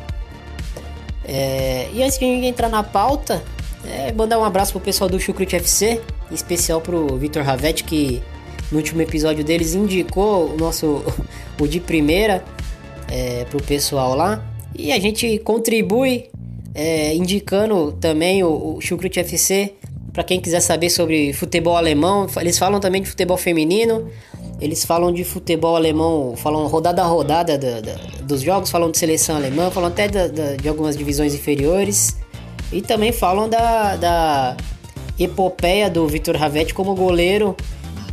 É, 1.24 1.90
e 1.94 2.04
antes 2.04 2.20
de 2.20 2.26
a 2.26 2.28
gente 2.28 2.46
entrar 2.46 2.68
na 2.68 2.84
pauta, 2.84 3.42
é, 3.88 4.12
mandar 4.12 4.40
um 4.40 4.44
abraço 4.44 4.72
pro 4.72 4.82
pessoal 4.82 5.10
do 5.10 5.20
Chucrut 5.20 5.56
FC, 5.56 6.02
em 6.32 6.36
especial 6.36 6.82
pro 6.82 7.18
Vitor 7.18 7.44
Ravetti, 7.44 7.84
que 7.84 8.22
no 8.72 8.78
último 8.78 9.02
episódio 9.02 9.44
deles 9.44 9.74
indicou 9.74 10.54
o 10.54 10.58
nosso 10.58 11.04
o 11.60 11.68
de 11.68 11.80
primeira 11.80 12.44
é, 13.10 13.46
pro 13.46 13.62
pessoal 13.62 14.16
lá. 14.16 14.44
E 14.78 14.92
a 14.92 15.00
gente 15.00 15.40
contribui 15.40 16.30
é, 16.74 17.16
indicando 17.16 17.94
também 17.94 18.44
o, 18.44 18.78
o 18.78 18.80
FC 18.80 19.74
para 20.12 20.24
quem 20.24 20.40
quiser 20.40 20.60
saber 20.60 20.90
sobre 20.90 21.34
futebol 21.34 21.76
alemão. 21.76 22.28
Eles 22.40 22.58
falam 22.58 22.80
também 22.80 23.02
de 23.02 23.10
futebol 23.10 23.38
feminino. 23.38 24.10
Eles 24.60 24.86
falam 24.86 25.12
de 25.12 25.26
futebol 25.26 25.76
alemão, 25.76 26.34
falam 26.38 26.66
rodada 26.68 27.02
a 27.02 27.06
rodada 27.06 27.58
da, 27.58 27.82
da, 27.82 27.96
dos 28.22 28.42
jogos, 28.42 28.72
falam 28.72 28.90
de 28.90 28.98
seleção 28.98 29.36
alemã, 29.36 29.70
falam 29.70 29.90
até 29.90 30.08
da, 30.08 30.56
de 30.56 30.70
algumas 30.70 30.98
divisões 30.98 31.34
inferiores. 31.34 32.16
E 32.72 32.82
também 32.82 33.12
falam 33.12 33.48
da, 33.48 33.96
da 33.96 34.58
epopeia 35.20 35.90
do 35.90 36.08
Vitor 36.08 36.36
Ravetti 36.36 36.74
como 36.74 36.96
goleiro 36.96 37.56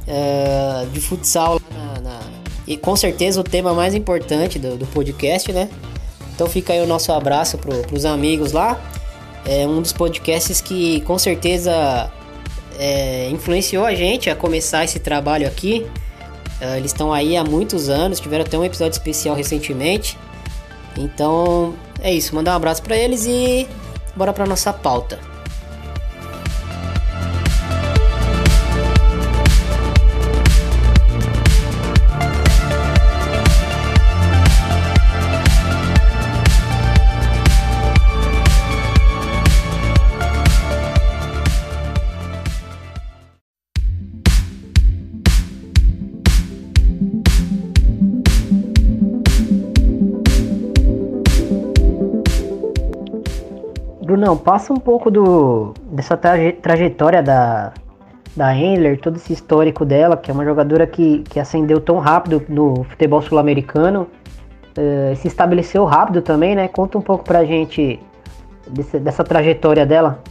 uh, 0.06 0.86
de 0.90 1.00
futsal. 1.00 1.60
Na, 1.70 2.00
na, 2.00 2.20
e 2.66 2.76
com 2.76 2.94
certeza 2.94 3.40
o 3.40 3.44
tema 3.44 3.74
mais 3.74 3.94
importante 3.94 4.58
do, 4.58 4.76
do 4.76 4.86
podcast, 4.86 5.52
né? 5.52 5.68
Então 6.34 6.46
fica 6.46 6.72
aí 6.72 6.80
o 6.80 6.86
nosso 6.86 7.12
abraço 7.12 7.58
para 7.58 7.74
os 7.94 8.04
amigos 8.04 8.52
lá. 8.52 8.80
É 9.44 9.66
um 9.66 9.82
dos 9.82 9.92
podcasts 9.92 10.60
que 10.60 11.00
com 11.02 11.18
certeza 11.18 12.10
é, 12.78 13.28
influenciou 13.30 13.84
a 13.84 13.94
gente 13.94 14.30
a 14.30 14.36
começar 14.36 14.84
esse 14.84 14.98
trabalho 14.98 15.46
aqui. 15.46 15.86
É, 16.60 16.78
eles 16.78 16.92
estão 16.92 17.12
aí 17.12 17.36
há 17.36 17.42
muitos 17.42 17.88
anos, 17.88 18.20
tiveram 18.20 18.44
até 18.44 18.56
um 18.56 18.64
episódio 18.64 18.92
especial 18.92 19.34
recentemente. 19.34 20.16
Então 20.96 21.74
é 22.00 22.12
isso, 22.12 22.34
mandar 22.34 22.52
um 22.52 22.56
abraço 22.56 22.82
para 22.82 22.96
eles 22.96 23.26
e 23.26 23.66
bora 24.14 24.32
para 24.32 24.46
nossa 24.46 24.72
pauta. 24.72 25.31
Brunão, 54.22 54.36
passa 54.36 54.72
um 54.72 54.76
pouco 54.76 55.10
do 55.10 55.74
dessa 55.90 56.16
traje, 56.16 56.52
trajetória 56.52 57.20
da, 57.20 57.72
da 58.36 58.56
Endler, 58.56 59.00
todo 59.00 59.16
esse 59.16 59.32
histórico 59.32 59.84
dela, 59.84 60.16
que 60.16 60.30
é 60.30 60.34
uma 60.34 60.44
jogadora 60.44 60.86
que, 60.86 61.24
que 61.28 61.40
ascendeu 61.40 61.80
tão 61.80 61.98
rápido 61.98 62.40
no 62.48 62.84
futebol 62.84 63.20
sul-americano 63.20 64.06
uh, 64.78 65.16
se 65.16 65.26
estabeleceu 65.26 65.84
rápido 65.84 66.22
também, 66.22 66.54
né? 66.54 66.68
Conta 66.68 66.98
um 66.98 67.00
pouco 67.00 67.24
pra 67.24 67.44
gente 67.44 67.98
desse, 68.68 69.00
dessa 69.00 69.24
trajetória 69.24 69.84
dela. 69.84 70.22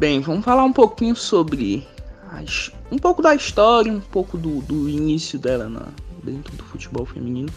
Bem, 0.00 0.22
vamos 0.22 0.42
falar 0.42 0.64
um 0.64 0.72
pouquinho 0.72 1.14
sobre 1.14 1.86
as, 2.32 2.72
um 2.90 2.96
pouco 2.96 3.20
da 3.20 3.34
história, 3.34 3.92
um 3.92 4.00
pouco 4.00 4.38
do, 4.38 4.62
do 4.62 4.88
início 4.88 5.38
dela 5.38 5.68
na, 5.68 5.82
dentro 6.22 6.56
do 6.56 6.64
futebol 6.64 7.04
feminino. 7.04 7.50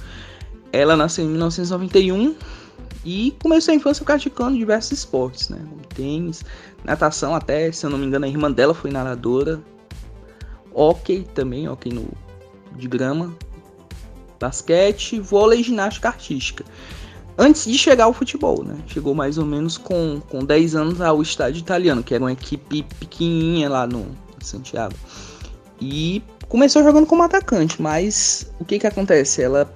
Ela 0.74 0.98
nasceu 0.98 1.24
em 1.24 1.30
1991 1.30 2.36
e 3.08 3.34
começou 3.42 3.72
a 3.72 3.76
infância 3.76 4.04
praticando 4.04 4.58
diversos 4.58 4.92
esportes, 4.92 5.48
né? 5.48 5.66
Tênis, 5.96 6.44
natação 6.84 7.34
até, 7.34 7.72
se 7.72 7.86
eu 7.86 7.90
não 7.90 7.98
me 7.98 8.06
engano, 8.06 8.26
a 8.26 8.28
irmã 8.28 8.52
dela 8.52 8.74
foi 8.74 8.92
nadadora. 8.92 9.62
Hockey 10.74 11.26
também, 11.34 11.70
hockey 11.70 11.94
no, 11.94 12.06
de 12.76 12.86
grama. 12.86 13.34
Basquete, 14.38 15.22
vôlei 15.22 15.62
e 15.62 15.64
ginástica 15.64 16.10
artística. 16.10 16.66
Antes 17.38 17.64
de 17.64 17.78
chegar 17.78 18.04
ao 18.04 18.14
futebol, 18.14 18.62
né? 18.62 18.78
Chegou 18.88 19.16
mais 19.16 19.38
ou 19.38 19.46
menos 19.46 19.78
com, 19.78 20.22
com 20.28 20.44
10 20.44 20.76
anos 20.76 21.00
ao 21.00 21.22
estádio 21.22 21.62
italiano, 21.62 22.04
que 22.04 22.14
era 22.14 22.22
uma 22.22 22.34
equipe 22.34 22.84
pequenininha 23.00 23.70
lá 23.70 23.88
no 23.88 24.06
Santiago. 24.42 24.96
E 25.80 26.22
começou 26.50 26.84
jogando 26.84 27.08
como 27.08 27.24
atacante, 27.24 27.82
mas 27.82 28.52
o 28.60 28.66
que 28.66 28.78
que 28.78 28.88
acontece? 28.88 29.42
Ela 29.42 29.74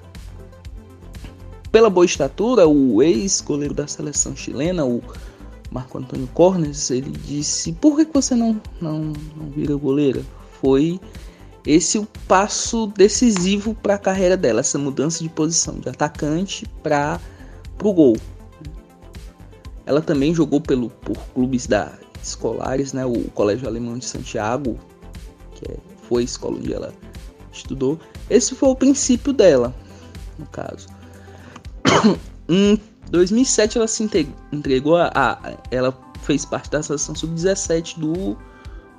pela 1.72 1.90
boa 1.90 2.06
estatura, 2.06 2.68
o 2.68 3.02
ex-goleiro 3.02 3.74
da 3.74 3.88
seleção 3.88 4.36
chilena, 4.36 4.86
o 4.86 5.02
Marco 5.72 5.98
Antônio 5.98 6.28
Cornes, 6.34 6.92
ele 6.92 7.12
disse: 7.12 7.72
Por 7.72 7.96
que 7.96 8.06
você 8.12 8.36
não, 8.36 8.62
não, 8.82 9.14
não 9.36 9.50
vira 9.50 9.76
goleira? 9.76 10.22
Foi 10.60 11.00
esse 11.66 11.98
o 11.98 12.08
passo 12.28 12.88
decisivo 12.88 13.74
para 13.74 13.96
a 13.96 13.98
carreira 13.98 14.36
dela, 14.36 14.60
essa 14.60 14.78
mudança 14.78 15.24
de 15.24 15.30
posição 15.30 15.80
de 15.80 15.88
atacante 15.88 16.66
para 16.84 17.20
o 17.82 17.94
gol. 17.94 18.18
Ela 19.86 20.02
também 20.02 20.34
jogou 20.34 20.60
pelo, 20.60 20.90
por 20.90 21.18
clubes 21.34 21.68
da 21.68 21.92
escolares, 22.22 22.94
né, 22.94 23.04
o 23.04 23.30
Colégio 23.32 23.68
Alemão 23.68 23.98
de 23.98 24.06
Santiago, 24.06 24.78
que 25.56 25.72
é, 25.72 25.76
foi 26.08 26.22
a 26.22 26.26
escola 26.26 26.58
onde 26.58 26.72
ela 26.72 26.94
estudou.Esse 27.52 28.54
foi 28.54 28.70
o 28.70 28.76
princípio 28.76 29.34
dela, 29.34 29.74
no 30.38 30.46
caso. 30.46 30.88
Em 32.48 32.80
2007 33.10 33.78
ela 33.78 33.88
se 33.88 34.08
entregou 34.52 34.98
a, 34.98 35.12
a, 35.14 35.58
ela 35.70 35.98
fez 36.22 36.46
parte 36.46 36.70
da 36.70 36.82
seleção 36.82 37.16
sub-17 37.16 38.00
do, 38.00 38.38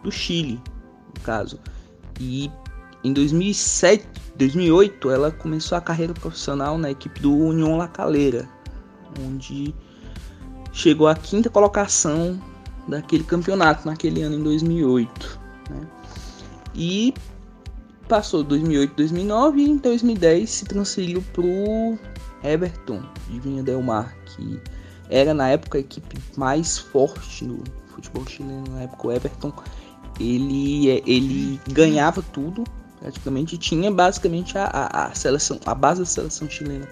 do 0.03 0.11
Chile, 0.11 0.61
no 1.15 1.21
caso. 1.23 1.59
E 2.21 2.51
em 3.05 3.13
2007, 3.13 4.07
2008 4.37 5.11
ela 5.11 5.31
começou 5.31 5.77
a 5.77 5.81
carreira 5.81 6.15
profissional 6.15 6.79
na 6.79 6.91
equipe 6.91 7.21
do 7.21 7.35
União 7.35 7.77
La 7.77 7.89
Calera, 7.89 8.49
onde 9.21 9.75
chegou 10.73 11.07
à 11.07 11.15
quinta 11.15 11.51
colocação 11.51 12.41
daquele 12.89 13.25
campeonato 13.25 13.87
naquele 13.87 14.23
ano 14.23 14.37
em 14.37 14.43
2008, 14.43 15.41
né? 15.71 15.87
E 16.75 17.15
passou 18.09 18.43
2008, 18.43 18.95
2009 18.95 19.61
e 19.61 19.71
em 19.71 19.77
2010 19.77 20.51
se 20.51 20.65
transferiu 20.65 21.23
pro 21.33 21.99
Everton 22.43 23.03
de 23.29 23.41
Vinha 23.41 23.63
Del 23.63 23.83
Mar, 23.83 24.15
que 24.27 24.61
era 25.09 25.35
na 25.35 25.49
época 25.49 25.79
a 25.79 25.81
equipe 25.81 26.19
mais 26.37 26.79
forte 26.79 27.45
no 27.45 27.63
futebol 27.89 28.27
chileno, 28.27 28.65
na 28.71 28.83
época 28.83 29.09
o 29.09 29.13
Everton, 29.13 29.53
ele, 30.19 30.89
ele 31.07 31.61
ganhava 31.71 32.23
tudo, 32.23 32.65
praticamente 33.01 33.59
tinha 33.59 33.91
basicamente 33.91 34.57
a, 34.57 34.65
a, 34.65 35.07
a, 35.07 35.15
seleção, 35.15 35.59
a 35.67 35.75
base 35.75 36.01
da 36.01 36.07
seleção 36.07 36.49
chilena. 36.49 36.89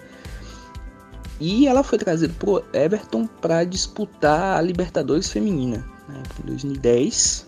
E 1.39 1.67
ela 1.67 1.83
foi 1.83 1.97
trazida 1.97 2.33
pro 2.37 2.63
Everton 2.71 3.25
para 3.25 3.63
disputar 3.63 4.57
a 4.57 4.61
Libertadores 4.61 5.29
feminina, 5.31 5.83
né, 6.07 6.21
em 6.43 6.45
2010. 6.45 7.47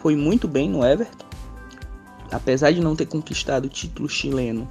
Foi 0.00 0.16
muito 0.16 0.48
bem 0.48 0.70
no 0.70 0.84
Everton. 0.84 1.26
Apesar 2.30 2.72
de 2.72 2.80
não 2.80 2.96
ter 2.96 3.06
conquistado 3.06 3.66
o 3.66 3.68
título 3.68 4.08
chileno, 4.08 4.68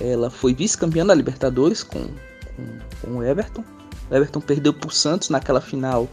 ela 0.00 0.30
foi 0.30 0.54
vice-campeã 0.54 1.04
da 1.04 1.14
Libertadores 1.14 1.82
com, 1.82 2.00
com, 2.00 2.78
com, 3.00 3.16
o 3.18 3.22
Everton. 3.22 3.64
O 4.10 4.14
Everton 4.14 4.40
perdeu 4.40 4.72
para 4.72 4.88
o 4.88 4.92
Santos 4.92 5.28
naquela 5.28 5.60
final. 5.60 6.08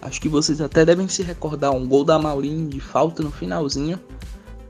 Acho 0.00 0.20
que 0.20 0.28
vocês 0.28 0.60
até 0.60 0.84
devem 0.84 1.08
se 1.08 1.22
recordar 1.22 1.72
um 1.72 1.86
gol 1.86 2.04
da 2.04 2.18
Maurinho 2.18 2.68
de 2.68 2.80
falta 2.80 3.22
no 3.22 3.30
finalzinho. 3.30 3.98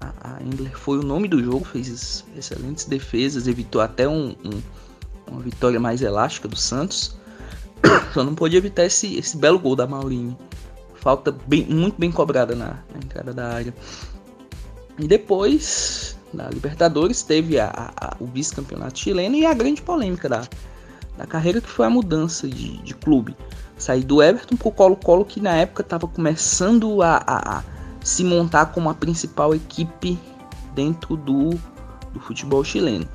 A, 0.00 0.36
a 0.36 0.42
Endler 0.42 0.76
foi 0.76 0.98
o 0.98 1.02
nome 1.02 1.28
do 1.28 1.42
jogo, 1.42 1.64
fez 1.64 2.24
excelentes 2.36 2.84
defesas, 2.84 3.46
evitou 3.46 3.80
até 3.80 4.08
um, 4.08 4.34
um, 4.44 4.62
uma 5.30 5.40
vitória 5.40 5.78
mais 5.78 6.02
elástica 6.02 6.48
do 6.48 6.56
Santos. 6.56 7.16
Só 8.14 8.24
não 8.24 8.34
pôde 8.34 8.56
evitar 8.56 8.84
esse, 8.84 9.16
esse 9.16 9.36
belo 9.36 9.58
gol 9.58 9.76
da 9.76 9.86
Maurinho. 9.86 10.36
Falta 10.94 11.30
bem, 11.46 11.64
muito 11.66 11.98
bem 11.98 12.10
cobrada 12.10 12.54
na, 12.54 12.82
na 12.92 12.98
entrada 12.98 13.32
da 13.32 13.48
área. 13.48 13.74
E 14.98 15.06
depois 15.06 16.17
da 16.32 16.48
Libertadores, 16.48 17.22
teve 17.22 17.58
a, 17.58 17.92
a, 17.96 18.16
o 18.20 18.26
vice-campeonato 18.26 18.98
chileno 18.98 19.36
e 19.36 19.46
a 19.46 19.54
grande 19.54 19.82
polêmica 19.82 20.28
da, 20.28 20.42
da 21.16 21.26
carreira 21.26 21.60
que 21.60 21.68
foi 21.68 21.86
a 21.86 21.90
mudança 21.90 22.46
de, 22.48 22.78
de 22.78 22.94
clube. 22.94 23.36
Sair 23.76 24.02
do 24.02 24.22
Everton 24.22 24.56
para 24.56 24.68
o 24.68 24.72
Colo-Colo, 24.72 25.24
que 25.24 25.40
na 25.40 25.54
época 25.54 25.82
estava 25.82 26.06
começando 26.06 27.00
a, 27.00 27.22
a, 27.24 27.58
a, 27.58 27.64
se 28.02 28.24
montar 28.24 28.66
como 28.66 28.90
a 28.90 28.94
principal 28.94 29.54
equipe 29.54 30.18
dentro 30.74 31.16
do, 31.16 31.50
do 32.12 32.20
futebol 32.20 32.62
chileno. 32.64 33.08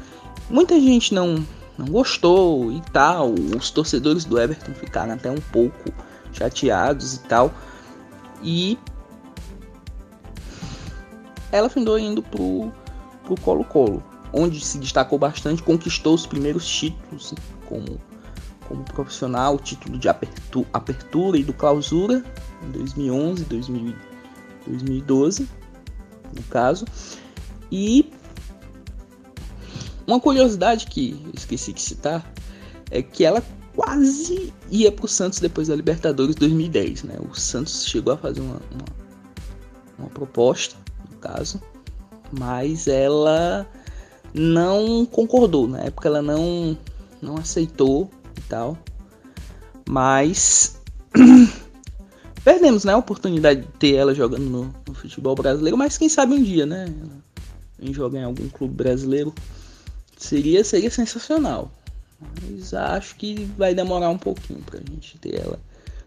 Muita 0.50 0.80
gente 0.80 1.14
não, 1.14 1.46
não 1.78 1.88
gostou 1.88 2.72
e 2.72 2.82
tal, 2.92 3.34
os 3.34 3.70
torcedores 3.72 4.24
do 4.26 4.40
Everton 4.40 4.74
ficaram 4.74 5.14
até 5.14 5.30
um 5.30 5.42
pouco 5.52 5.92
chateados 6.32 7.16
e 7.16 7.20
tal. 7.20 7.54
E 8.42 8.78
ela 11.52 11.70
findou 11.70 12.00
indo 12.00 12.22
pro 12.22 12.72
para 13.24 13.34
o 13.34 13.40
Colo-Colo, 13.40 14.04
onde 14.32 14.60
se 14.64 14.78
destacou 14.78 15.18
bastante, 15.18 15.64
conquistou 15.64 16.14
os 16.14 16.26
primeiros 16.26 16.68
títulos 16.68 17.34
como, 17.68 18.00
como 18.68 18.84
profissional, 18.84 19.56
o 19.56 19.60
título 19.60 19.98
de 19.98 20.10
apertura, 20.10 20.68
apertura 20.74 21.38
e 21.38 21.44
do 21.44 21.54
clausura 21.54 22.24
em 22.64 22.72
2011, 22.72 23.46
2000, 23.46 23.96
2012, 24.68 25.48
no 26.36 26.44
caso. 26.44 26.86
E 27.72 28.12
uma 30.06 30.20
curiosidade 30.20 30.88
que 30.88 31.20
esqueci 31.34 31.74
de 31.74 31.82
citar 31.82 32.30
é 32.92 33.02
que 33.02 33.24
ela 33.24 33.44
quase 33.76 34.54
ia 34.70 34.92
para 34.92 35.06
o 35.06 35.08
Santos 35.08 35.40
depois 35.40 35.68
da 35.68 35.76
Libertadores 35.76 36.36
2010, 36.36 37.04
né? 37.04 37.18
O 37.20 37.34
Santos 37.34 37.86
chegou 37.88 38.14
a 38.14 38.18
fazer 38.18 38.42
uma, 38.42 38.62
uma, 38.72 38.86
uma 39.98 40.10
proposta, 40.10 40.76
no 41.10 41.18
caso, 41.18 41.62
mas 42.38 42.88
ela 42.88 43.68
não 44.34 45.06
concordou. 45.06 45.68
Na 45.68 45.82
época 45.82 46.08
ela 46.08 46.22
não, 46.22 46.78
não 47.22 47.38
aceitou 47.38 48.10
e 48.38 48.42
tal. 48.42 48.78
Mas 49.88 50.80
perdemos 52.44 52.84
né, 52.84 52.94
a 52.94 52.98
oportunidade 52.98 53.62
de 53.62 53.68
ter 53.68 53.96
ela 53.96 54.16
jogando 54.16 54.50
no, 54.50 54.76
no, 54.88 54.94
futebol 54.94 55.36
brasileiro. 55.36 55.78
Mas 55.78 55.98
quem 55.98 56.10
sabe 56.10 56.34
um 56.34 56.44
dia, 56.44 56.66
né? 56.66 56.86
Em 57.80 57.94
jogar 57.94 58.20
em 58.20 58.26
algum 58.26 58.50
clube 58.50 58.74
brasileiro. 58.74 59.34
Seria, 60.18 60.64
seria 60.64 60.90
sensacional. 60.90 61.72
Mas 62.20 62.74
acho 62.74 63.16
que 63.16 63.46
vai 63.58 63.76
demorar 63.76 64.10
um 64.10 64.18
pouquinho 64.18 64.62
pra 64.62 64.80
gente 64.80 65.18
ter 65.18 65.42
ela 65.42 65.60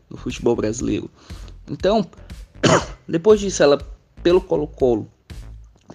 no 0.08 0.16
futebol 0.16 0.56
brasileiro. 0.56 1.10
Então, 1.68 2.08
depois 3.06 3.38
disso, 3.40 3.62
ela, 3.62 3.78
pelo 4.22 4.40
Colo-Colo, 4.40 5.06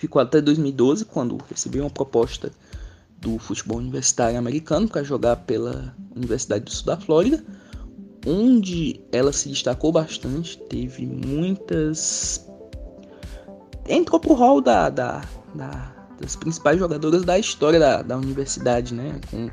ficou 0.02 0.20
até 0.20 0.42
2012, 0.42 1.06
quando 1.06 1.38
recebeu 1.48 1.84
uma 1.84 1.90
proposta 1.90 2.52
do 3.20 3.38
futebol 3.38 3.78
universitário 3.78 4.38
americano 4.38 4.88
para 4.88 5.04
jogar 5.04 5.36
pela 5.36 5.96
Universidade 6.16 6.66
do 6.66 6.72
Sul 6.72 6.88
da 6.88 6.98
Flórida, 6.98 7.44
onde 8.26 9.00
ela 9.12 9.32
se 9.32 9.48
destacou 9.48 9.92
bastante, 9.92 10.58
teve 10.58 11.06
muitas. 11.06 12.44
entrou 13.88 14.20
pro 14.20 14.34
hall 14.34 14.60
da, 14.60 14.90
da, 14.90 15.22
da, 15.54 15.94
das 16.20 16.36
principais 16.36 16.80
jogadoras 16.80 17.24
da 17.24 17.38
história 17.38 17.80
da, 17.80 18.02
da 18.02 18.18
universidade, 18.18 18.96
né? 18.96 19.22
Com 19.30 19.52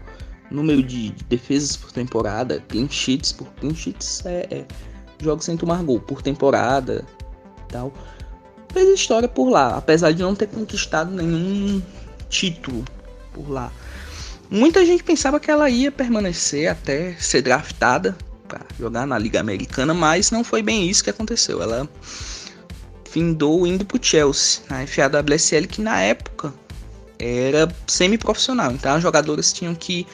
número 0.51 0.83
de 0.83 1.11
defesas 1.29 1.77
por 1.77 1.93
temporada, 1.93 2.65
clean 2.69 2.89
sheets 2.89 3.33
por 3.33 3.49
clean 3.57 3.75
sheets 3.75 4.25
é, 4.25 4.47
é 4.51 4.67
jogos 5.23 5.45
sem 5.45 5.59
tomar 5.59 5.83
gol 5.83 6.01
por 6.01 6.23
temporada 6.23 7.05
tal 7.69 7.93
fez 8.79 9.01
história 9.01 9.29
por 9.29 9.49
lá, 9.49 9.77
apesar 9.77 10.13
de 10.13 10.23
não 10.23 10.35
ter 10.35 10.47
conquistado 10.47 11.11
nenhum 11.11 11.83
título 12.29 12.85
por 13.33 13.51
lá. 13.51 13.73
Muita 14.49 14.87
gente 14.87 15.03
pensava 15.03 15.41
que 15.41 15.51
ela 15.51 15.69
ia 15.69 15.91
permanecer 15.91 16.71
até 16.71 17.15
ser 17.15 17.43
draftada 17.43 18.17
para 18.47 18.61
jogar 18.79 19.07
na 19.07 19.19
Liga 19.19 19.41
Americana, 19.41 19.93
mas 19.93 20.31
não 20.31 20.45
foi 20.45 20.63
bem 20.63 20.89
isso 20.89 21.03
que 21.03 21.11
aconteceu. 21.11 21.61
Ela 21.61 21.89
findou 23.05 23.67
indo 23.67 23.85
para 23.85 23.99
o 23.99 24.03
Chelsea, 24.03 24.63
na 24.71 24.87
FAWSL, 24.87 25.67
que 25.67 25.83
na 25.83 26.01
época 26.01 26.55
era 27.19 27.69
semi-profissional. 27.87 28.71
Então 28.73 28.95
as 28.95 29.03
jogadoras 29.03 29.53
tinham 29.53 29.75
que 29.75 30.07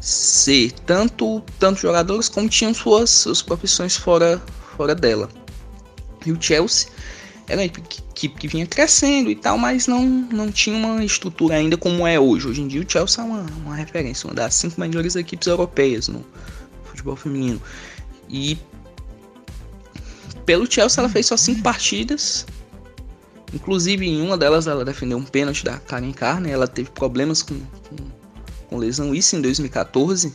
ser 0.00 0.72
tanto, 0.84 1.42
tanto 1.58 1.80
jogadoras 1.80 2.28
como 2.28 2.48
tinham 2.48 2.74
suas, 2.74 3.10
suas 3.10 3.40
profissões 3.40 3.96
fora, 3.96 4.40
fora 4.76 4.94
dela. 4.94 5.28
E 6.24 6.30
o 6.30 6.40
Chelsea 6.40 6.88
era 7.48 7.60
uma 7.60 7.64
equipe 7.64 8.36
que 8.38 8.48
vinha 8.48 8.66
crescendo 8.66 9.30
e 9.30 9.36
tal, 9.36 9.56
mas 9.56 9.86
não, 9.86 10.04
não 10.04 10.50
tinha 10.50 10.76
uma 10.76 11.04
estrutura 11.04 11.54
ainda 11.54 11.76
como 11.76 12.06
é 12.06 12.18
hoje. 12.18 12.48
Hoje 12.48 12.60
em 12.60 12.68
dia 12.68 12.80
o 12.80 12.90
Chelsea 12.90 13.22
é 13.22 13.26
uma, 13.26 13.46
uma 13.64 13.74
referência, 13.76 14.26
uma 14.26 14.34
das 14.34 14.54
cinco 14.54 14.80
melhores 14.80 15.14
equipes 15.14 15.46
europeias 15.46 16.08
no 16.08 16.24
futebol 16.84 17.14
feminino. 17.14 17.62
E 18.28 18.58
pelo 20.44 20.70
Chelsea 20.70 21.00
ela 21.00 21.08
fez 21.08 21.26
só 21.26 21.36
cinco 21.36 21.62
partidas. 21.62 22.46
Inclusive 23.54 24.04
em 24.06 24.20
uma 24.20 24.36
delas 24.36 24.66
ela 24.66 24.84
defendeu 24.84 25.16
um 25.16 25.24
pênalti 25.24 25.64
da 25.64 25.78
Karen 25.78 26.12
Carne. 26.12 26.50
Ela 26.50 26.66
teve 26.66 26.90
problemas 26.90 27.42
com, 27.42 27.54
com, 27.58 27.96
com 28.68 28.76
lesão, 28.76 29.14
isso 29.14 29.36
em 29.36 29.40
2014, 29.40 30.32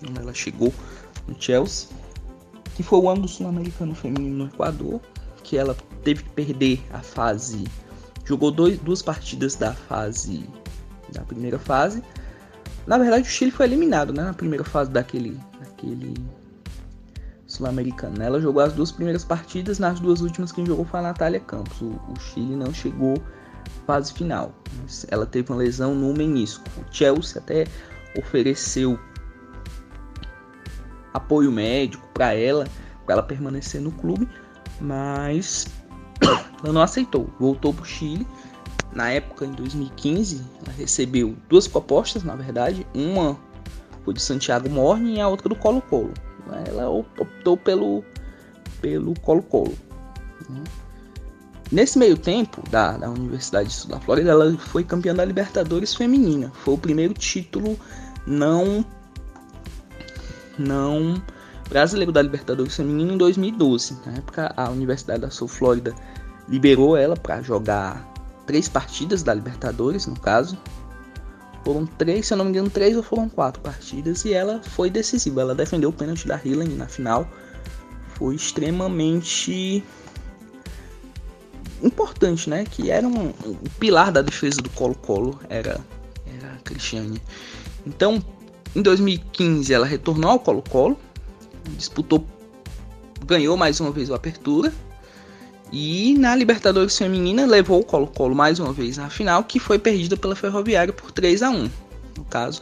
quando 0.00 0.18
ela 0.18 0.32
chegou 0.32 0.72
no 1.28 1.36
Chelsea. 1.38 1.88
Que 2.74 2.82
foi 2.82 2.98
o 2.98 3.08
ano 3.08 3.22
do 3.22 3.28
Sul-Americano 3.28 3.94
Feminino 3.94 4.44
no 4.44 4.46
Equador. 4.46 5.00
Que 5.42 5.58
ela 5.58 5.76
teve 6.04 6.22
que 6.22 6.30
perder 6.30 6.84
a 6.92 7.00
fase. 7.00 7.64
Jogou 8.24 8.50
dois, 8.50 8.78
duas 8.78 9.02
partidas 9.02 9.54
da 9.54 9.72
fase. 9.72 10.48
Da 11.12 11.22
primeira 11.22 11.58
fase. 11.58 12.02
Na 12.86 12.98
verdade 12.98 13.22
o 13.22 13.30
Chile 13.30 13.50
foi 13.50 13.66
eliminado 13.66 14.12
né, 14.12 14.22
na 14.22 14.34
primeira 14.34 14.64
fase 14.64 14.90
daquele, 14.90 15.40
daquele 15.58 16.14
sul-americana. 17.46 18.24
Ela 18.24 18.40
jogou 18.40 18.62
as 18.62 18.72
duas 18.72 18.92
primeiras 18.92 19.24
partidas, 19.24 19.78
nas 19.78 20.00
duas 20.00 20.20
últimas 20.20 20.52
quem 20.52 20.66
jogou 20.66 20.84
foi 20.84 21.00
a 21.00 21.04
Natália 21.04 21.40
Campos. 21.40 21.80
O, 21.80 21.86
o 21.86 22.20
Chile 22.20 22.56
não 22.56 22.72
chegou 22.72 23.14
à 23.16 23.86
fase 23.86 24.12
final. 24.12 24.54
Ela 25.08 25.24
teve 25.24 25.50
uma 25.50 25.58
lesão 25.58 25.94
no 25.94 26.12
menisco. 26.12 26.64
O 26.78 26.94
Chelsea 26.94 27.40
até 27.40 27.66
ofereceu 28.18 28.98
apoio 31.14 31.52
médico 31.52 32.06
para 32.12 32.34
ela, 32.34 32.66
para 33.06 33.14
ela 33.14 33.22
permanecer 33.22 33.80
no 33.80 33.92
clube, 33.92 34.28
mas 34.80 35.66
ela 36.62 36.72
não 36.72 36.82
aceitou. 36.82 37.28
Voltou 37.38 37.72
para 37.72 37.82
o 37.82 37.86
Chile. 37.86 38.26
Na 38.92 39.10
época, 39.10 39.44
em 39.44 39.52
2015, 39.52 40.42
ela 40.62 40.74
recebeu 40.76 41.36
duas 41.48 41.66
propostas, 41.66 42.22
na 42.22 42.36
verdade. 42.36 42.86
Uma 42.94 43.36
foi 44.04 44.14
de 44.14 44.22
Santiago 44.22 44.68
Morning 44.68 45.16
e 45.16 45.20
a 45.20 45.28
outra 45.28 45.48
do 45.48 45.56
Colo-Colo. 45.56 46.12
Ela 46.66 46.88
optou 46.88 47.56
pelo 47.56 48.04
pelo 48.80 49.18
Colo-Colo. 49.20 49.74
Né? 50.48 50.62
Nesse 51.72 51.98
meio 51.98 52.18
tempo 52.18 52.62
da, 52.68 52.98
da 52.98 53.08
Universidade 53.08 53.70
de 53.70 53.74
Sul 53.74 53.90
da 53.90 53.98
Flórida, 53.98 54.30
ela 54.30 54.56
foi 54.58 54.84
campeã 54.84 55.14
da 55.14 55.24
Libertadores 55.24 55.94
feminina. 55.94 56.52
Foi 56.62 56.74
o 56.74 56.78
primeiro 56.78 57.14
título 57.14 57.78
não 58.26 58.84
não 60.58 61.20
brasileiro 61.68 62.12
da 62.12 62.22
Libertadores 62.22 62.76
feminina 62.76 63.12
em 63.12 63.18
2012. 63.18 63.98
Na 64.06 64.12
época, 64.14 64.52
a 64.56 64.70
Universidade 64.70 65.22
da 65.22 65.30
Sul 65.30 65.48
Flórida 65.48 65.94
liberou 66.48 66.96
ela 66.96 67.16
para 67.16 67.42
jogar 67.42 68.12
três 68.46 68.68
partidas 68.68 69.22
da 69.22 69.32
Libertadores, 69.32 70.06
no 70.06 70.18
caso, 70.18 70.58
foram 71.64 71.86
três, 71.86 72.26
se 72.26 72.34
eu 72.34 72.38
não 72.38 72.44
me 72.44 72.50
engano, 72.50 72.68
três 72.68 72.94
ou 72.96 73.02
foram 73.02 73.28
quatro 73.28 73.60
partidas 73.62 74.24
e 74.24 74.34
ela 74.34 74.60
foi 74.62 74.90
decisiva. 74.90 75.40
Ela 75.40 75.54
defendeu 75.54 75.88
o 75.88 75.92
pênalti 75.92 76.28
da 76.28 76.38
Hillen 76.42 76.68
na 76.68 76.86
final. 76.86 77.26
Foi 78.16 78.34
extremamente 78.34 79.82
importante, 81.82 82.50
né? 82.50 82.64
Que 82.64 82.90
era 82.90 83.08
um, 83.08 83.28
um 83.28 83.54
pilar 83.78 84.12
da 84.12 84.20
defesa 84.20 84.60
do 84.60 84.68
Colo-Colo, 84.70 85.40
era, 85.48 85.80
era 86.38 86.52
a 86.52 86.58
Cristiane. 86.62 87.20
Então, 87.86 88.22
em 88.76 88.82
2015 88.82 89.72
ela 89.72 89.86
retornou 89.86 90.32
ao 90.32 90.38
Colo-Colo, 90.38 90.98
disputou, 91.70 92.26
ganhou 93.26 93.56
mais 93.56 93.80
uma 93.80 93.90
vez 93.90 94.10
o 94.10 94.14
Apertura 94.14 94.72
e 95.72 96.14
na 96.18 96.36
Libertadores 96.36 96.96
Feminina 96.96 97.46
levou 97.46 97.80
o 97.80 97.84
Colo-Colo 97.84 98.34
mais 98.34 98.58
uma 98.58 98.72
vez 98.72 98.96
na 98.96 99.10
final, 99.10 99.42
que 99.44 99.58
foi 99.58 99.78
perdida 99.78 100.16
pela 100.16 100.36
Ferroviária 100.36 100.92
por 100.92 101.10
3 101.10 101.42
a 101.42 101.50
1 101.50 101.70
no 102.16 102.24
caso. 102.24 102.60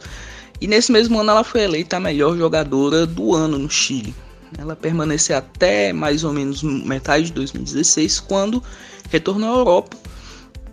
E 0.59 0.67
nesse 0.67 0.91
mesmo 0.91 1.19
ano 1.19 1.31
ela 1.31 1.43
foi 1.43 1.61
eleita 1.61 1.97
a 1.97 1.99
melhor 1.99 2.37
jogadora 2.37 3.05
do 3.05 3.33
ano 3.33 3.57
no 3.57 3.69
Chile. 3.69 4.15
Ela 4.57 4.75
permaneceu 4.75 5.37
até 5.37 5.91
mais 5.91 6.23
ou 6.23 6.31
menos 6.31 6.61
metade 6.63 7.25
de 7.25 7.33
2016, 7.33 8.19
quando 8.21 8.63
retornou 9.09 9.53
à 9.53 9.57
Europa. 9.57 9.97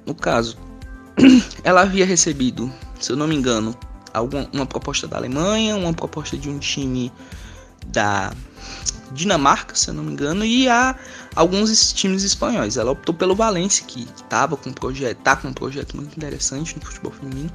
No 0.07 0.15
caso, 0.15 0.57
ela 1.65 1.83
havia 1.83 2.05
recebido, 2.05 2.71
se 3.01 3.13
eu 3.13 3.17
não 3.17 3.27
me 3.27 3.35
engano, 3.35 3.75
alguma, 4.13 4.49
uma 4.53 4.67
proposta 4.67 5.09
da 5.09 5.17
Alemanha, 5.17 5.77
uma 5.77 5.93
proposta 5.95 6.37
de 6.37 6.49
um 6.49 6.59
time 6.59 7.11
da 7.87 8.33
Dinamarca, 9.13 9.75
se 9.75 9.89
eu 9.89 9.95
não 9.95 10.05
me 10.05 10.13
engano, 10.13 10.45
e 10.45 10.69
a 10.69 10.95
alguns 11.35 11.93
times 11.93 12.23
espanhóis. 12.23 12.77
Ela 12.77 12.93
optou 12.93 13.15
pelo 13.15 13.35
Valência, 13.35 13.85
que 13.87 14.09
estava 14.17 14.57
com 14.57 14.71
um 14.71 14.73
projeto, 14.73 15.19
tá 15.19 15.37
com 15.37 15.49
um 15.49 15.53
projeto 15.53 15.97
muito 15.97 16.17
interessante 16.17 16.77
no 16.77 16.85
futebol 16.85 17.13
feminino. 17.13 17.51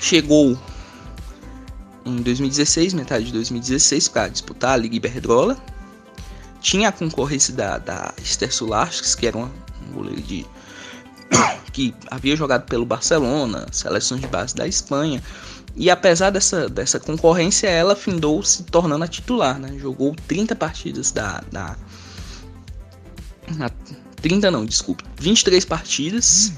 Chegou 0.00 0.58
em 2.04 2.16
2016, 2.22 2.94
metade 2.94 3.26
de 3.26 3.32
2016, 3.32 4.08
para 4.08 4.28
disputar 4.28 4.72
a 4.72 4.76
Liga 4.76 4.96
Iberdrola. 4.96 5.56
Tinha 6.60 6.88
a 6.88 6.92
concorrência 6.92 7.54
da, 7.54 7.78
da 7.78 8.14
Esther 8.22 8.52
Solarskas, 8.52 9.14
que 9.14 9.26
era 9.26 9.36
uma, 9.36 9.50
um 9.88 9.92
goleiro 9.94 10.20
de 10.20 10.46
que 11.72 11.94
havia 12.10 12.36
jogado 12.36 12.66
pelo 12.66 12.84
Barcelona, 12.84 13.66
seleções 13.72 14.20
de 14.20 14.26
base 14.26 14.54
da 14.54 14.66
Espanha. 14.66 15.22
E 15.76 15.90
apesar 15.90 16.30
dessa, 16.30 16.68
dessa 16.68 16.98
concorrência, 16.98 17.68
ela 17.68 17.94
findou 17.94 18.42
se 18.42 18.64
tornando 18.64 19.04
a 19.04 19.08
titular, 19.08 19.58
né? 19.58 19.76
Jogou 19.78 20.16
30 20.26 20.56
partidas 20.56 21.12
da, 21.12 21.44
da 21.52 21.76
30 24.22 24.50
não, 24.50 24.64
desculpa, 24.64 25.04
23 25.20 25.64
partidas 25.64 26.52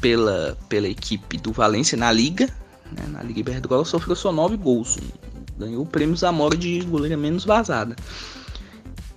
pela, 0.00 0.56
pela 0.68 0.86
equipe 0.86 1.38
do 1.38 1.50
Valência 1.52 1.96
na 1.96 2.12
Liga, 2.12 2.46
né? 2.92 3.04
na 3.08 3.22
Liga 3.22 3.40
Iberdrola 3.40 3.84
sofreu 3.84 4.14
só 4.14 4.30
9 4.30 4.56
gols, 4.58 4.98
ganhou 5.58 5.82
o 5.82 5.86
prêmio 5.86 6.14
Zamora 6.14 6.56
de 6.56 6.80
goleira 6.82 7.16
menos 7.16 7.44
vazada. 7.44 7.96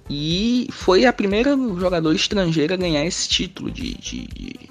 E 0.09 0.67
foi 0.71 1.05
a 1.05 1.13
primeira 1.13 1.51
jogadora 1.77 2.15
estrangeira 2.15 2.73
a 2.73 2.77
ganhar 2.77 3.05
esse 3.05 3.29
título 3.29 3.69
de, 3.69 3.93
de, 3.95 4.27
de 4.27 4.68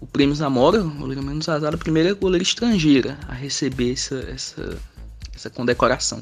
o 0.00 0.06
prêmio 0.06 0.34
Zamora, 0.34 0.80
goleira 0.80 1.20
menos 1.20 1.46
vazada, 1.46 1.76
a 1.76 1.78
primeira 1.78 2.14
goleira 2.14 2.42
estrangeira 2.42 3.18
a 3.28 3.34
receber 3.34 3.92
essa, 3.92 4.18
essa, 4.30 4.78
essa 5.34 5.50
condecoração. 5.50 6.20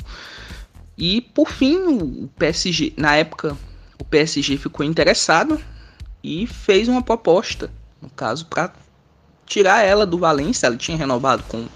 E 0.96 1.20
por 1.20 1.48
fim, 1.48 1.76
o 1.76 2.28
PSG, 2.36 2.92
na 2.96 3.14
época, 3.14 3.56
o 3.98 4.04
PSG 4.04 4.56
ficou 4.56 4.84
interessado 4.84 5.60
e 6.24 6.46
fez 6.46 6.88
uma 6.88 7.02
proposta, 7.02 7.70
no 8.02 8.10
caso, 8.10 8.46
para 8.46 8.72
tirar 9.46 9.84
ela 9.84 10.04
do 10.04 10.18
Valência. 10.18 10.66
Ela 10.66 10.76
tinha 10.76 10.96
renovado 10.96 11.44
com, 11.44 11.66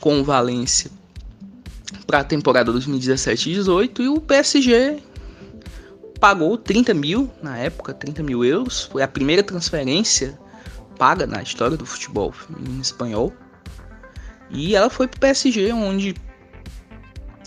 com 0.00 0.20
o 0.20 0.24
Valência 0.24 0.90
para 2.04 2.20
a 2.20 2.24
temporada 2.24 2.72
2017-18 2.72 4.00
e 4.00 4.08
o 4.08 4.20
PSG 4.20 4.98
pagou 6.18 6.56
30 6.58 6.94
mil 6.94 7.30
na 7.40 7.56
época, 7.58 7.94
30 7.94 8.24
mil 8.24 8.44
euros. 8.44 8.82
Foi 8.84 9.02
a 9.02 9.08
primeira 9.08 9.42
transferência 9.44 10.36
paga 10.98 11.26
na 11.26 11.42
história 11.42 11.76
do 11.76 11.86
futebol 11.86 12.32
em 12.58 12.80
espanhol. 12.80 13.32
E 14.50 14.74
ela 14.74 14.90
foi 14.90 15.08
para 15.08 15.16
o 15.16 15.20
PSG, 15.20 15.72
onde 15.72 16.14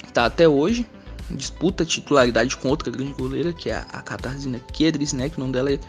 está 0.06 0.26
até 0.26 0.48
hoje. 0.48 0.86
Disputa 1.30 1.86
titularidade 1.86 2.58
com 2.58 2.70
outra 2.70 2.92
grande 2.92 3.14
goleira, 3.14 3.54
que 3.54 3.70
é 3.70 3.86
a 3.92 4.02
Katarzyna 4.02 4.60
Kedris, 4.60 5.14
né? 5.14 5.30
Que 5.30 5.38
o 5.38 5.40
nome 5.42 5.54
dela 5.54 5.72
é, 5.72 5.80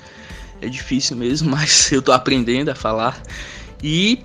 é 0.61 0.69
difícil 0.69 1.17
mesmo, 1.17 1.51
mas 1.51 1.91
eu 1.91 2.01
estou 2.01 2.15
aprendendo 2.15 2.71
a 2.71 2.75
falar. 2.75 3.21
E 3.83 4.23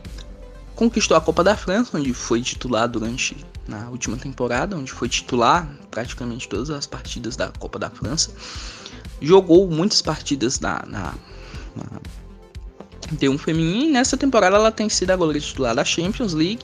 conquistou 0.76 1.16
a 1.16 1.22
Copa 1.22 1.44
da 1.44 1.56
França, 1.56 1.98
onde 1.98 2.14
foi 2.14 2.42
titular 2.42 2.88
durante 2.88 3.38
na 3.68 3.90
última 3.90 4.18
temporada, 4.18 4.78
onde 4.78 4.92
foi 4.92 5.10
titular 5.10 5.68
praticamente 5.90 6.48
todas 6.48 6.70
as 6.70 6.86
partidas 6.86 7.36
da 7.36 7.50
Copa 7.58 7.80
da 7.80 7.90
França. 7.90 8.32
Jogou 9.22 9.68
muitas 9.70 10.02
partidas 10.02 10.60
na, 10.60 10.84
na, 10.86 11.14
na 11.76 12.02
D1 13.14 13.38
feminino 13.38 13.86
e 13.86 13.92
nessa 13.92 14.18
temporada 14.18 14.56
ela 14.56 14.72
tem 14.72 14.90
sido 14.90 15.12
a 15.12 15.16
goleira 15.16 15.40
titular 15.40 15.76
da 15.76 15.86
Champions 15.86 16.34
League 16.34 16.62